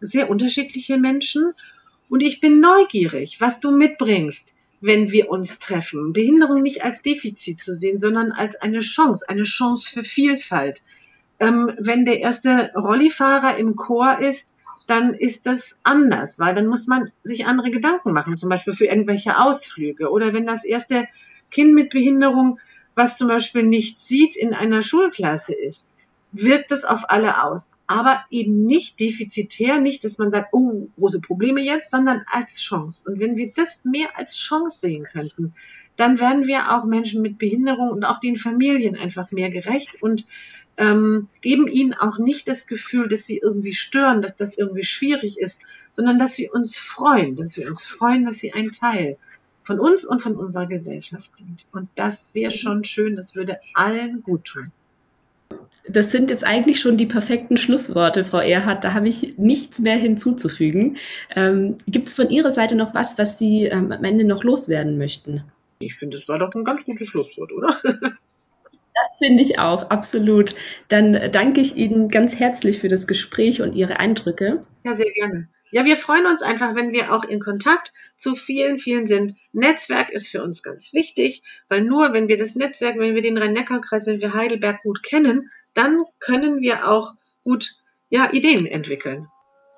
sehr 0.00 0.28
unterschiedliche 0.28 0.98
Menschen 0.98 1.54
und 2.10 2.22
ich 2.22 2.40
bin 2.40 2.60
neugierig, 2.60 3.40
was 3.40 3.60
du 3.60 3.70
mitbringst, 3.70 4.52
wenn 4.80 5.12
wir 5.12 5.30
uns 5.30 5.58
treffen. 5.58 6.12
Behinderung 6.12 6.60
nicht 6.60 6.84
als 6.84 7.00
Defizit 7.00 7.62
zu 7.62 7.74
sehen, 7.74 8.00
sondern 8.00 8.32
als 8.32 8.56
eine 8.56 8.80
Chance, 8.80 9.26
eine 9.28 9.44
Chance 9.44 9.88
für 9.90 10.04
Vielfalt 10.04 10.82
ähm, 11.42 11.72
wenn 11.76 12.04
der 12.04 12.20
erste 12.20 12.70
Rollifahrer 12.76 13.56
im 13.56 13.74
Chor 13.74 14.20
ist, 14.20 14.46
dann 14.86 15.12
ist 15.12 15.44
das 15.44 15.74
anders, 15.82 16.38
weil 16.38 16.54
dann 16.54 16.68
muss 16.68 16.86
man 16.86 17.10
sich 17.24 17.46
andere 17.46 17.72
Gedanken 17.72 18.12
machen, 18.12 18.36
zum 18.36 18.48
Beispiel 18.48 18.74
für 18.74 18.86
irgendwelche 18.86 19.36
Ausflüge. 19.36 20.08
Oder 20.10 20.34
wenn 20.34 20.46
das 20.46 20.64
erste 20.64 21.08
Kind 21.50 21.74
mit 21.74 21.90
Behinderung, 21.90 22.60
was 22.94 23.16
zum 23.18 23.28
Beispiel 23.28 23.62
nicht 23.62 24.00
sieht, 24.00 24.36
in 24.36 24.54
einer 24.54 24.82
Schulklasse 24.82 25.54
ist, 25.54 25.86
wirkt 26.32 26.70
das 26.70 26.84
auf 26.84 27.08
alle 27.08 27.42
aus. 27.44 27.70
Aber 27.86 28.24
eben 28.30 28.64
nicht 28.66 29.00
defizitär, 29.00 29.80
nicht, 29.80 30.04
dass 30.04 30.18
man 30.18 30.30
sagt, 30.30 30.52
oh, 30.52 30.88
große 30.98 31.20
Probleme 31.20 31.60
jetzt, 31.60 31.90
sondern 31.90 32.22
als 32.30 32.60
Chance. 32.60 33.10
Und 33.10 33.20
wenn 33.20 33.36
wir 33.36 33.52
das 33.54 33.84
mehr 33.84 34.16
als 34.16 34.36
Chance 34.36 34.80
sehen 34.80 35.04
könnten, 35.04 35.54
dann 35.96 36.18
werden 36.18 36.46
wir 36.46 36.72
auch 36.72 36.84
Menschen 36.84 37.20
mit 37.20 37.38
Behinderung 37.38 37.90
und 37.90 38.04
auch 38.04 38.18
den 38.18 38.36
Familien 38.36 38.96
einfach 38.96 39.30
mehr 39.30 39.50
gerecht 39.50 40.02
und 40.02 40.26
ähm, 40.78 41.28
geben 41.42 41.68
ihnen 41.68 41.92
auch 41.92 42.18
nicht 42.18 42.48
das 42.48 42.66
Gefühl, 42.66 43.08
dass 43.08 43.26
sie 43.26 43.36
irgendwie 43.38 43.74
stören, 43.74 44.22
dass 44.22 44.34
das 44.34 44.56
irgendwie 44.56 44.84
schwierig 44.84 45.38
ist, 45.38 45.60
sondern 45.90 46.18
dass 46.18 46.38
wir 46.38 46.54
uns 46.54 46.78
freuen, 46.78 47.36
dass 47.36 47.58
wir 47.58 47.68
uns 47.68 47.84
freuen, 47.84 48.24
dass 48.24 48.38
sie 48.38 48.54
ein 48.54 48.72
Teil 48.72 49.18
von 49.64 49.78
uns 49.78 50.04
und 50.04 50.20
von 50.20 50.36
unserer 50.36 50.66
Gesellschaft 50.66 51.30
sind. 51.36 51.66
Und 51.72 51.88
das 51.94 52.34
wäre 52.34 52.50
schon 52.50 52.84
schön, 52.84 53.16
das 53.16 53.34
würde 53.34 53.58
allen 53.74 54.22
gut 54.22 54.44
tun. 54.44 54.72
Das 55.88 56.10
sind 56.12 56.30
jetzt 56.30 56.44
eigentlich 56.44 56.80
schon 56.80 56.96
die 56.96 57.06
perfekten 57.06 57.56
Schlussworte, 57.56 58.24
Frau 58.24 58.38
Erhardt. 58.38 58.84
Da 58.84 58.94
habe 58.94 59.08
ich 59.08 59.36
nichts 59.36 59.80
mehr 59.80 59.96
hinzuzufügen. 59.96 60.96
Ähm, 61.34 61.76
Gibt 61.86 62.06
es 62.06 62.12
von 62.12 62.30
Ihrer 62.30 62.52
Seite 62.52 62.76
noch 62.76 62.94
was, 62.94 63.18
was 63.18 63.38
Sie 63.38 63.64
ähm, 63.64 63.90
am 63.90 64.04
Ende 64.04 64.24
noch 64.24 64.44
loswerden 64.44 64.96
möchten? 64.96 65.44
Ich 65.80 65.96
finde, 65.96 66.16
es 66.16 66.28
war 66.28 66.38
doch 66.38 66.54
ein 66.54 66.64
ganz 66.64 66.84
gutes 66.84 67.08
Schlusswort, 67.08 67.52
oder? 67.52 67.76
Das 68.94 69.16
finde 69.18 69.42
ich 69.42 69.58
auch, 69.58 69.90
absolut. 69.90 70.54
Dann 70.88 71.32
danke 71.32 71.60
ich 71.60 71.76
Ihnen 71.76 72.08
ganz 72.08 72.38
herzlich 72.38 72.78
für 72.78 72.88
das 72.88 73.06
Gespräch 73.06 73.60
und 73.62 73.74
Ihre 73.74 73.98
Eindrücke. 73.98 74.62
Ja, 74.84 74.94
sehr 74.94 75.10
gerne. 75.10 75.48
Ja, 75.72 75.86
wir 75.86 75.96
freuen 75.96 76.26
uns 76.26 76.42
einfach, 76.42 76.74
wenn 76.74 76.92
wir 76.92 77.12
auch 77.14 77.24
in 77.24 77.40
Kontakt 77.40 77.94
zu 78.18 78.36
vielen, 78.36 78.78
vielen 78.78 79.06
sind. 79.06 79.36
Netzwerk 79.52 80.10
ist 80.10 80.28
für 80.28 80.42
uns 80.42 80.62
ganz 80.62 80.92
wichtig, 80.92 81.42
weil 81.68 81.80
nur 81.80 82.12
wenn 82.12 82.28
wir 82.28 82.36
das 82.36 82.54
Netzwerk, 82.54 82.98
wenn 82.98 83.14
wir 83.14 83.22
den 83.22 83.38
Rhein-Neckar-Kreis, 83.38 84.06
wenn 84.06 84.20
wir 84.20 84.34
Heidelberg 84.34 84.82
gut 84.82 85.02
kennen, 85.02 85.50
dann 85.72 86.04
können 86.20 86.60
wir 86.60 86.88
auch 86.88 87.14
gut 87.42 87.74
ja, 88.10 88.30
Ideen 88.32 88.66
entwickeln. 88.66 89.28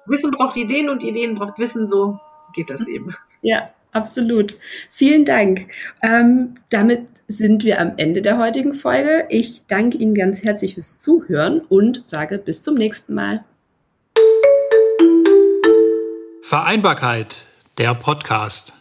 Wissen 0.07 0.33
braucht 0.33 0.57
Ideen 0.57 0.89
und 0.89 1.05
Ideen 1.05 1.37
braucht 1.37 1.61
Wissen, 1.61 1.89
so 1.89 2.19
geht 2.55 2.69
das 2.69 2.81
eben. 2.87 3.15
Ja, 3.47 3.71
absolut. 3.93 4.57
Vielen 4.91 5.27
Dank. 5.27 5.67
Ähm, 6.03 6.55
damit 6.71 7.03
sind 7.29 7.63
wir 7.63 7.79
am 7.79 7.93
Ende 7.99 8.23
der 8.23 8.39
heutigen 8.39 8.73
Folge. 8.73 9.27
Ich 9.29 9.67
danke 9.67 9.99
Ihnen 9.99 10.15
ganz 10.15 10.43
herzlich 10.43 10.77
fürs 10.77 11.03
Zuhören 11.03 11.61
und 11.61 12.07
sage 12.07 12.39
bis 12.39 12.63
zum 12.63 12.75
nächsten 12.75 13.13
Mal. 13.13 13.45
Vereinbarkeit, 16.47 17.47
der 17.79 17.95
Podcast. 17.95 18.75